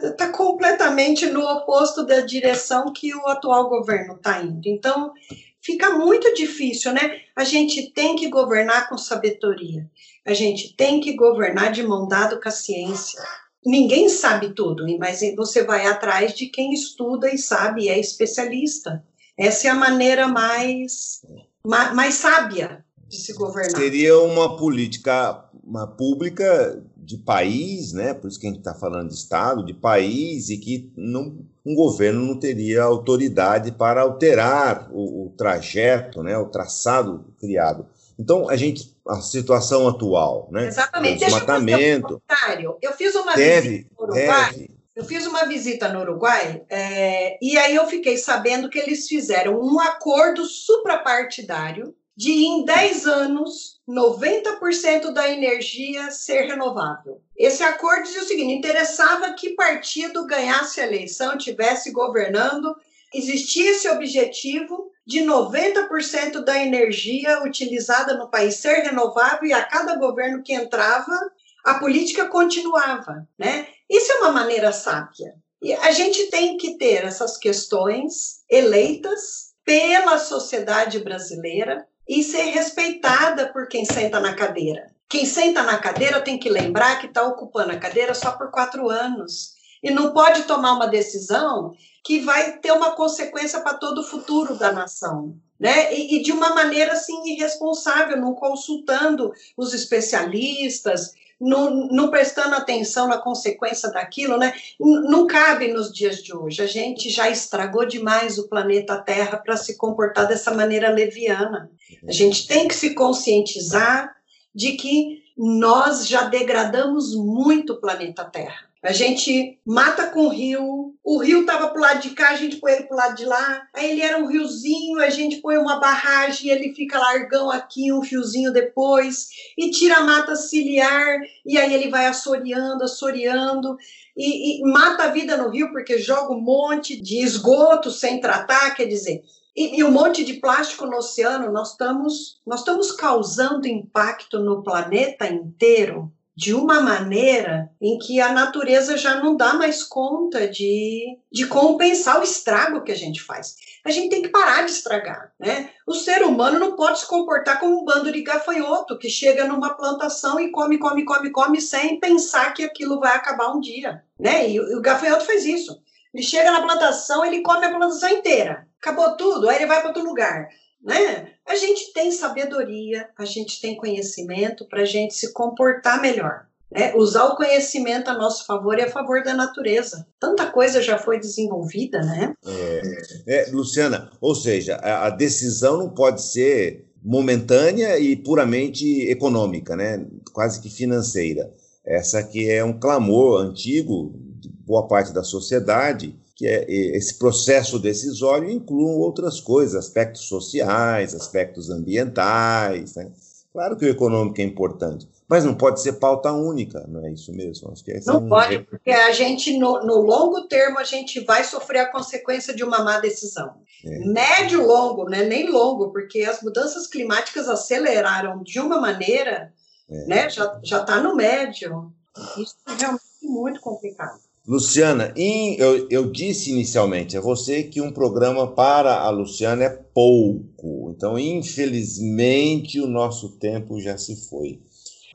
Está 0.01 0.29
completamente 0.29 1.27
no 1.27 1.41
oposto 1.41 2.05
da 2.05 2.21
direção 2.21 2.91
que 2.93 3.13
o 3.13 3.27
atual 3.27 3.69
governo 3.69 4.15
está 4.15 4.41
indo. 4.41 4.67
Então, 4.67 5.13
fica 5.61 5.91
muito 5.91 6.33
difícil, 6.33 6.93
né? 6.93 7.21
A 7.35 7.43
gente 7.43 7.91
tem 7.91 8.15
que 8.15 8.29
governar 8.29 8.89
com 8.89 8.97
sabedoria, 8.97 9.89
a 10.25 10.33
gente 10.33 10.75
tem 10.75 10.99
que 10.99 11.13
governar 11.13 11.71
de 11.71 11.83
mão 11.83 12.07
dada 12.07 12.39
com 12.39 12.47
a 12.47 12.51
ciência. 12.51 13.21
Ninguém 13.65 14.07
sabe 14.07 14.53
tudo, 14.53 14.85
mas 14.97 15.21
você 15.35 15.63
vai 15.63 15.85
atrás 15.85 16.33
de 16.33 16.47
quem 16.47 16.73
estuda 16.73 17.33
e 17.33 17.37
sabe, 17.37 17.89
é 17.89 17.99
especialista. 17.99 19.03
Essa 19.37 19.67
é 19.67 19.71
a 19.71 19.75
maneira 19.75 20.27
mais, 20.27 21.21
mais, 21.65 21.93
mais 21.93 22.13
sábia 22.15 22.85
de 23.07 23.17
se 23.17 23.33
governar. 23.33 23.81
Seria 23.81 24.17
uma 24.19 24.55
política 24.57 25.49
uma 25.69 25.85
pública 25.85 26.83
de 26.97 27.15
país, 27.15 27.93
né? 27.93 28.13
Por 28.15 28.27
isso 28.27 28.39
que 28.39 28.47
a 28.47 28.49
gente 28.49 28.59
está 28.59 28.73
falando 28.73 29.09
de 29.09 29.13
Estado, 29.13 29.63
de 29.63 29.73
país, 29.73 30.49
e 30.49 30.57
que 30.57 30.91
não, 30.97 31.45
um 31.69 31.75
governo 31.75 32.25
não 32.25 32.35
teria 32.35 32.81
autoridade 32.81 33.71
para 33.71 34.01
alterar 34.01 34.89
o, 34.91 35.27
o 35.27 35.29
trajeto, 35.37 36.23
né? 36.23 36.35
O 36.35 36.47
traçado 36.47 37.31
criado. 37.39 37.85
Então, 38.17 38.49
a 38.49 38.55
gente, 38.55 38.97
a 39.07 39.21
situação 39.21 39.87
atual, 39.87 40.49
né? 40.51 40.65
Exatamente. 40.67 41.23
O 41.23 41.27
desmatamento. 41.27 42.21
Eu, 42.59 42.79
eu 42.81 42.93
fiz 42.93 43.13
uma 43.13 43.35
deve, 43.35 43.69
visita 43.69 43.95
no 43.95 44.03
Uruguai. 44.03 44.51
Deve. 44.51 44.79
Eu 44.95 45.05
fiz 45.05 45.27
uma 45.27 45.45
visita 45.45 45.93
no 45.93 46.01
Uruguai 46.01 46.63
é, 46.69 47.37
e 47.41 47.57
aí 47.57 47.75
eu 47.75 47.85
fiquei 47.85 48.17
sabendo 48.17 48.67
que 48.67 48.79
eles 48.79 49.07
fizeram 49.07 49.57
um 49.57 49.79
acordo 49.79 50.43
suprapartidário 50.43 51.95
de 52.19 52.33
em 52.33 52.65
10 52.65 53.07
anos 53.07 53.79
90% 53.87 55.13
da 55.13 55.31
energia 55.31 56.11
ser 56.11 56.47
renovável. 56.47 57.21
Esse 57.37 57.63
acordo 57.63 58.03
dizia 58.03 58.23
o 58.23 58.25
seguinte: 58.25 58.53
interessava 58.53 59.31
que 59.31 59.51
partido 59.51 60.27
ganhasse 60.27 60.81
a 60.81 60.85
eleição, 60.85 61.37
tivesse 61.37 61.93
governando, 61.93 62.75
existia 63.13 63.71
esse 63.71 63.87
objetivo 63.87 64.91
de 65.07 65.21
90% 65.21 66.43
da 66.43 66.61
energia 66.61 67.41
utilizada 67.41 68.17
no 68.17 68.29
país 68.29 68.55
ser 68.55 68.83
renovável 68.83 69.47
e 69.47 69.53
a 69.53 69.63
cada 69.63 69.95
governo 69.95 70.43
que 70.43 70.53
entrava, 70.53 71.17
a 71.63 71.75
política 71.75 72.27
continuava, 72.27 73.25
né? 73.37 73.65
Isso 73.89 74.11
é 74.11 74.15
uma 74.15 74.33
maneira 74.33 74.73
sábia. 74.73 75.35
E 75.61 75.71
a 75.73 75.91
gente 75.91 76.25
tem 76.25 76.57
que 76.57 76.77
ter 76.77 77.05
essas 77.05 77.37
questões 77.37 78.41
eleitas 78.49 79.53
pela 79.63 80.17
sociedade 80.17 80.99
brasileira, 80.99 81.87
e 82.09 82.23
ser 82.23 82.45
respeitada 82.45 83.53
por 83.53 83.67
quem 83.67 83.85
senta 83.85 84.19
na 84.19 84.33
cadeira. 84.33 84.87
Quem 85.07 85.27
senta 85.27 85.61
na 85.61 85.77
cadeira 85.77 86.19
tem 86.19 86.39
que 86.39 86.49
lembrar 86.49 86.99
que 86.99 87.05
está 87.05 87.23
ocupando 87.23 87.71
a 87.71 87.77
cadeira 87.77 88.15
só 88.15 88.31
por 88.31 88.49
quatro 88.49 88.89
anos 88.89 89.53
e 89.83 89.91
não 89.91 90.11
pode 90.11 90.43
tomar 90.43 90.73
uma 90.73 90.87
decisão 90.87 91.75
que 92.03 92.19
vai 92.19 92.57
ter 92.57 92.71
uma 92.71 92.95
consequência 92.95 93.61
para 93.61 93.77
todo 93.77 93.99
o 93.99 94.03
futuro 94.03 94.57
da 94.57 94.71
nação. 94.71 95.37
Né? 95.59 95.93
E, 95.93 96.15
e, 96.15 96.21
de 96.23 96.31
uma 96.31 96.55
maneira 96.55 96.93
assim 96.93 97.21
irresponsável, 97.33 98.17
não 98.17 98.33
consultando 98.33 99.31
os 99.55 99.73
especialistas, 99.73 101.13
não, 101.39 101.87
não, 101.87 102.09
prestando 102.09 102.55
atenção 102.55 103.07
na 103.07 103.17
consequência 103.17 103.89
daquilo, 103.91 104.37
né? 104.37 104.53
Não 104.79 105.25
cabe 105.25 105.71
nos 105.71 105.91
dias 105.91 106.21
de 106.21 106.35
hoje. 106.35 106.61
A 106.61 106.67
gente 106.67 107.09
já 107.09 107.29
estragou 107.29 107.85
demais 107.85 108.37
o 108.37 108.47
planeta 108.47 108.97
Terra 108.97 109.37
para 109.37 109.55
se 109.55 109.77
comportar 109.77 110.27
dessa 110.27 110.53
maneira 110.53 110.89
leviana. 110.89 111.71
A 112.07 112.11
gente 112.11 112.47
tem 112.47 112.67
que 112.67 112.75
se 112.75 112.93
conscientizar 112.93 114.13
de 114.53 114.73
que 114.73 115.23
nós 115.37 116.07
já 116.07 116.23
degradamos 116.23 117.15
muito 117.15 117.73
o 117.73 117.79
planeta 117.79 118.25
Terra. 118.25 118.68
A 118.81 118.93
gente 118.93 119.59
mata 119.65 120.07
com 120.07 120.27
o 120.27 120.29
rio, 120.29 120.95
o 121.03 121.17
rio 121.17 121.41
estava 121.41 121.67
para 121.67 121.77
o 121.77 121.81
lado 121.81 122.01
de 122.01 122.11
cá, 122.11 122.29
a 122.29 122.35
gente 122.35 122.57
põe 122.57 122.71
ele 122.71 122.83
para 122.83 122.95
o 122.95 122.97
lado 122.97 123.15
de 123.15 123.25
lá. 123.25 123.67
Aí 123.75 123.91
ele 123.91 124.01
era 124.01 124.17
um 124.17 124.27
riozinho, 124.27 125.01
a 125.01 125.09
gente 125.09 125.41
põe 125.41 125.57
uma 125.57 125.81
barragem, 125.81 126.49
ele 126.49 126.73
fica 126.73 126.97
largão 126.97 127.51
aqui, 127.51 127.91
um 127.91 128.01
fiozinho 128.01 128.53
depois, 128.53 129.27
e 129.57 129.69
tira 129.69 129.97
a 129.97 130.03
mata 130.03 130.33
ciliar, 130.37 131.19
e 131.45 131.57
aí 131.57 131.73
ele 131.73 131.89
vai 131.89 132.05
assoreando, 132.05 132.85
assoreando, 132.85 133.75
e, 134.15 134.61
e 134.61 134.71
mata 134.71 135.03
a 135.03 135.11
vida 135.11 135.35
no 135.35 135.49
rio, 135.49 135.71
porque 135.71 135.97
joga 135.97 136.33
um 136.33 136.39
monte 136.39 137.01
de 137.01 137.21
esgoto 137.21 137.91
sem 137.91 138.21
tratar, 138.21 138.75
quer 138.75 138.85
dizer, 138.85 139.23
e, 139.53 139.79
e, 139.79 139.83
um 139.83 139.91
monte 139.91 140.23
de 140.23 140.35
plástico 140.35 140.85
no 140.85 140.97
oceano, 140.97 141.51
nós 141.51 141.71
estamos, 141.71 142.39
nós 142.47 142.59
estamos 142.59 142.93
causando 142.93 143.67
impacto 143.67 144.39
no 144.39 144.63
planeta 144.63 145.27
inteiro 145.27 146.13
de 146.39 146.53
uma 146.53 146.79
maneira 146.79 147.69
em 147.81 147.99
que 147.99 148.21
a 148.21 148.31
natureza 148.31 148.95
já 148.95 149.15
não 149.15 149.35
dá 149.35 149.55
mais 149.55 149.83
conta 149.83 150.47
de, 150.47 151.17
de 151.29 151.45
compensar 151.45 152.17
o 152.17 152.23
estrago 152.23 152.81
que 152.81 152.93
a 152.93 152.95
gente 152.95 153.21
faz. 153.21 153.57
A 153.83 153.91
gente 153.91 154.09
tem 154.09 154.21
que 154.21 154.29
parar 154.29 154.63
de 154.63 154.71
estragar, 154.71 155.33
né? 155.37 155.69
O 155.85 155.93
ser 155.93 156.23
humano 156.23 156.57
não 156.57 156.77
pode 156.77 157.01
se 157.01 157.07
comportar 157.07 157.59
como 157.59 157.81
um 157.81 157.83
bando 157.83 158.09
de 158.09 158.21
gafanhoto 158.21 158.97
que 158.97 159.09
chega 159.09 159.43
numa 159.43 159.73
plantação 159.73 160.39
e 160.39 160.49
come, 160.49 160.77
come, 160.77 161.03
come, 161.03 161.29
come 161.29 161.59
sem 161.59 161.99
pensar 161.99 162.53
que 162.53 162.63
aquilo 162.63 163.01
vai 163.01 163.17
acabar 163.17 163.53
um 163.53 163.59
dia, 163.59 164.01
né? 164.17 164.47
E, 164.47 164.55
e 164.55 164.75
o 164.77 164.81
gafanhoto 164.81 165.25
faz 165.25 165.43
isso. 165.43 165.77
Ele 166.13 166.23
chega 166.23 166.51
na 166.51 166.61
plantação, 166.61 167.25
ele 167.25 167.41
come 167.41 167.65
a 167.65 167.69
plantação 167.69 168.07
inteira. 168.07 168.65
Acabou 168.81 169.17
tudo, 169.17 169.49
aí 169.49 169.57
ele 169.57 169.65
vai 169.65 169.79
para 169.79 169.89
outro 169.89 170.05
lugar 170.05 170.47
né? 170.81 171.33
A 171.49 171.55
gente 171.55 171.91
tem 171.93 172.11
sabedoria, 172.11 173.09
a 173.17 173.25
gente 173.25 173.59
tem 173.59 173.75
conhecimento 173.75 174.65
para 174.65 174.83
a 174.83 174.85
gente 174.85 175.15
se 175.15 175.33
comportar 175.33 175.99
melhor. 175.99 176.45
Né? 176.71 176.93
Usar 176.95 177.25
o 177.25 177.35
conhecimento 177.35 178.07
a 178.07 178.13
nosso 178.13 178.45
favor 178.45 178.77
e 178.77 178.83
a 178.83 178.91
favor 178.91 179.23
da 179.23 179.33
natureza. 179.33 180.05
Tanta 180.19 180.45
coisa 180.45 180.79
já 180.79 180.99
foi 180.99 181.19
desenvolvida, 181.19 182.01
né? 182.01 182.35
É, 182.45 182.81
é, 183.27 183.51
Luciana, 183.51 184.11
ou 184.21 184.35
seja, 184.35 184.75
a, 184.75 185.07
a 185.07 185.09
decisão 185.09 185.77
não 185.79 185.89
pode 185.89 186.21
ser 186.21 186.85
momentânea 187.03 187.97
e 187.97 188.15
puramente 188.15 189.09
econômica, 189.09 189.75
né? 189.75 190.05
quase 190.31 190.61
que 190.61 190.69
financeira. 190.69 191.51
Essa 191.83 192.21
que 192.21 192.47
é 192.47 192.63
um 192.63 192.79
clamor 192.79 193.41
antigo 193.41 194.13
de 194.39 194.49
boa 194.49 194.87
parte 194.87 195.11
da 195.11 195.23
sociedade, 195.23 196.15
que 196.39 196.47
é 196.47 196.63
esse 196.71 197.19
processo 197.19 197.77
decisório 197.77 198.49
inclui 198.49 198.93
outras 198.93 199.41
coisas, 199.41 199.75
aspectos 199.75 200.21
sociais, 200.21 201.13
aspectos 201.13 201.69
ambientais. 201.69 202.95
Né? 202.95 203.11
Claro 203.51 203.75
que 203.75 203.83
o 203.83 203.89
econômico 203.89 204.39
é 204.39 204.45
importante, 204.45 205.05
Mas 205.27 205.43
não 205.43 205.53
pode 205.53 205.81
ser 205.81 205.93
pauta 205.93 206.31
única, 206.31 206.85
não 206.87 207.05
é 207.05 207.11
isso 207.11 207.33
mesmo? 207.33 207.69
Acho 207.69 207.83
que 207.83 207.91
é 207.91 207.99
não 208.05 208.19
um... 208.23 208.29
pode, 208.29 208.59
porque 208.59 208.89
a 208.89 209.11
gente, 209.11 209.57
no, 209.57 209.81
no, 209.85 209.97
longo 209.97 210.47
termo, 210.47 210.79
a 210.79 210.85
gente 210.85 211.19
vai 211.25 211.43
sofrer 211.43 211.79
a 211.79 211.91
consequência 211.91 212.55
de 212.55 212.63
uma 212.63 212.85
má 212.85 213.01
decisão. 213.01 213.55
É. 213.83 213.99
Médio 214.05 214.65
longo, 214.65 215.09
né? 215.09 215.23
nem 215.23 215.51
longo, 215.51 215.91
porque 215.91 216.21
as 216.21 216.41
mudanças 216.41 216.87
climáticas 216.87 217.49
aceleraram 217.49 218.41
de 218.43 218.61
uma 218.61 218.79
maneira, 218.79 219.51
é. 219.89 220.05
né? 220.05 220.29
já 220.29 220.55
está 220.63 221.01
no 221.01 221.17
médio. 221.17 221.91
Isso 222.37 222.55
é 222.65 222.75
realmente 222.79 223.03
muito 223.23 223.59
complicado. 223.59 224.28
Luciana, 224.49 225.13
eu, 225.15 225.87
eu, 225.91 226.11
disse 226.11 226.49
inicialmente 226.49 227.15
a 227.15 227.21
você 227.21 227.61
que 227.61 227.79
um 227.79 227.91
programa 227.91 228.47
para 228.47 228.95
a 228.95 229.11
Luciana 229.11 229.65
é 229.65 229.69
pouco. 229.69 230.91
Então, 230.91 231.19
infelizmente, 231.19 232.81
o 232.81 232.87
nosso 232.87 233.37
tempo 233.37 233.79
já 233.79 233.95
se 233.95 234.27
foi. 234.27 234.59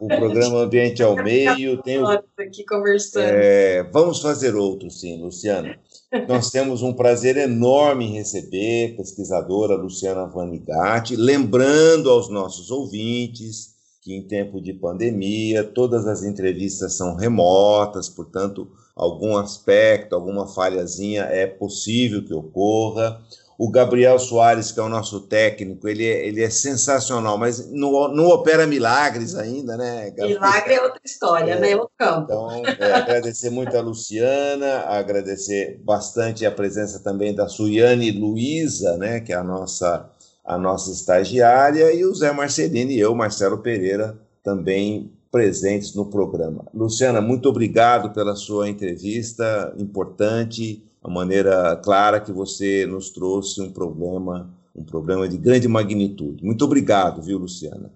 O 0.01 0.07
programa 0.07 0.61
Ambiente 0.61 1.03
ao 1.03 1.17
Meio 1.17 1.83
tem. 1.83 1.99
aqui 2.39 2.65
conversando. 2.65 3.25
É, 3.27 3.83
vamos 3.93 4.21
fazer 4.21 4.55
outro, 4.55 4.89
sim, 4.89 5.21
Luciana. 5.21 5.81
Nós 6.29 6.53
temos 6.53 6.83
um 6.83 6.93
prazer 6.93 7.37
enorme 7.37 8.05
em 8.05 8.13
receber 8.13 8.93
a 8.93 8.97
pesquisadora 8.99 9.75
Luciana 9.75 10.27
Vanigatti, 10.27 11.17
lembrando 11.17 12.09
aos 12.09 12.29
nossos 12.29 12.71
ouvintes 12.71 13.75
que 14.01 14.15
em 14.15 14.23
tempo 14.23 14.61
de 14.61 14.75
pandemia 14.75 15.65
todas 15.65 16.07
as 16.07 16.23
entrevistas 16.23 16.97
são 16.97 17.17
remotas, 17.17 18.09
portanto 18.09 18.71
algum 18.95 19.37
aspecto, 19.37 20.15
alguma 20.15 20.47
falhazinha 20.47 21.23
é 21.23 21.47
possível 21.47 22.25
que 22.25 22.33
ocorra. 22.33 23.21
O 23.57 23.71
Gabriel 23.71 24.19
Soares, 24.19 24.73
que 24.73 24.81
é 24.81 24.83
o 24.83 24.89
nosso 24.89 25.21
técnico, 25.21 25.89
ele 25.89 26.05
é, 26.05 26.27
ele 26.27 26.43
é 26.43 26.51
sensacional, 26.51 27.39
mas 27.39 27.71
não, 27.71 28.09
não 28.09 28.27
opera 28.27 28.67
milagres 28.67 29.37
ainda, 29.37 29.77
né? 29.77 30.11
Gabriel? 30.11 30.41
Milagre 30.41 30.75
é 30.75 30.83
outra 30.83 31.01
história, 31.05 31.53
é, 31.53 31.61
né? 31.61 31.77
Outro 31.77 31.93
campo. 31.97 32.25
Então, 32.25 32.51
é, 32.51 32.93
agradecer 32.93 33.51
muito 33.51 33.77
a 33.77 33.81
Luciana, 33.81 34.81
agradecer 34.89 35.81
bastante 35.85 36.45
a 36.45 36.51
presença 36.51 36.99
também 36.99 37.33
da 37.33 37.47
Suiane 37.47 38.11
Luiza, 38.11 38.97
né? 38.97 39.21
Que 39.21 39.33
é 39.33 39.37
a 39.37 39.45
nossa, 39.45 40.11
a 40.45 40.59
nossa 40.59 40.91
estagiária, 40.91 41.93
e 41.93 42.05
o 42.05 42.13
Zé 42.13 42.33
Marcelino 42.33 42.91
e 42.91 42.99
eu, 42.99 43.15
Marcelo 43.15 43.59
Pereira, 43.59 44.19
também 44.43 45.13
presentes 45.35 45.97
no 45.97 46.07
programa. 46.09 46.65
Luciana, 46.73 47.21
muito 47.21 47.49
obrigado 47.49 48.15
pela 48.15 48.37
sua 48.37 48.69
entrevista 48.69 49.75
importante, 49.77 50.81
a 51.03 51.11
maneira 51.11 51.75
clara 51.83 52.21
que 52.21 52.31
você 52.31 52.87
nos 52.87 53.11
trouxe 53.11 53.61
um 53.61 53.73
problema, 53.73 54.49
um 54.77 54.85
problema 54.85 55.29
de 55.29 55.37
grande 55.37 55.67
magnitude. 55.67 56.45
Muito 56.45 56.65
obrigado, 56.65 57.21
viu, 57.21 57.39
Luciana? 57.39 57.93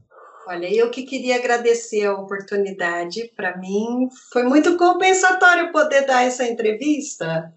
Olha, 0.48 0.66
eu 0.66 0.90
que 0.90 1.04
queria 1.04 1.36
agradecer 1.36 2.06
a 2.06 2.14
oportunidade. 2.14 3.30
Para 3.36 3.56
mim, 3.56 4.08
foi 4.32 4.42
muito 4.42 4.76
compensatório 4.76 5.70
poder 5.70 6.06
dar 6.06 6.24
essa 6.24 6.44
entrevista, 6.44 7.54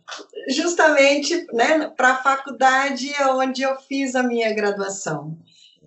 justamente 0.48 1.48
né, 1.54 1.92
para 1.98 2.10
a 2.10 2.22
faculdade 2.22 3.12
onde 3.32 3.64
eu 3.64 3.76
fiz 3.78 4.14
a 4.14 4.22
minha 4.22 4.54
graduação. 4.54 5.36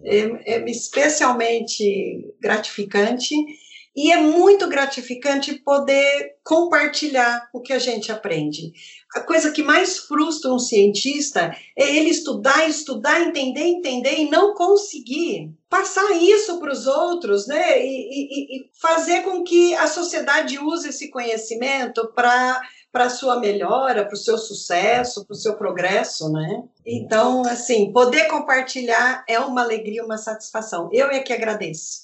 É, 0.02 0.56
é 0.56 0.68
especialmente 0.68 2.34
gratificante 2.40 3.36
e 3.96 4.10
é 4.10 4.16
muito 4.16 4.68
gratificante 4.68 5.54
poder 5.54 6.36
compartilhar 6.42 7.48
o 7.52 7.60
que 7.60 7.72
a 7.72 7.78
gente 7.78 8.10
aprende. 8.10 8.72
A 9.14 9.20
coisa 9.20 9.52
que 9.52 9.62
mais 9.62 9.98
frustra 9.98 10.52
um 10.52 10.58
cientista 10.58 11.56
é 11.78 11.96
ele 11.96 12.10
estudar, 12.10 12.68
estudar, 12.68 13.20
entender, 13.20 13.62
entender 13.62 14.18
e 14.18 14.28
não 14.28 14.54
conseguir 14.54 15.52
passar 15.70 16.10
isso 16.16 16.58
para 16.58 16.72
os 16.72 16.86
outros, 16.86 17.46
né? 17.46 17.80
E, 17.80 17.86
e, 17.86 18.56
e, 18.56 18.70
fazer 18.80 19.22
com 19.22 19.44
que 19.44 19.74
a 19.74 19.86
sociedade 19.86 20.58
use 20.58 20.88
esse 20.88 21.10
conhecimento 21.10 22.12
para 22.14 22.60
para 22.94 23.10
sua 23.10 23.40
melhora, 23.40 24.04
para 24.04 24.14
o 24.14 24.16
seu 24.16 24.38
sucesso, 24.38 25.26
para 25.26 25.34
o 25.34 25.36
seu 25.36 25.56
progresso, 25.56 26.30
né? 26.30 26.62
Então, 26.86 27.42
assim, 27.44 27.92
poder 27.92 28.28
compartilhar 28.28 29.24
é 29.28 29.36
uma 29.40 29.62
alegria, 29.62 30.04
uma 30.04 30.16
satisfação. 30.16 30.88
Eu 30.92 31.08
é 31.08 31.18
que 31.18 31.32
agradeço. 31.32 32.03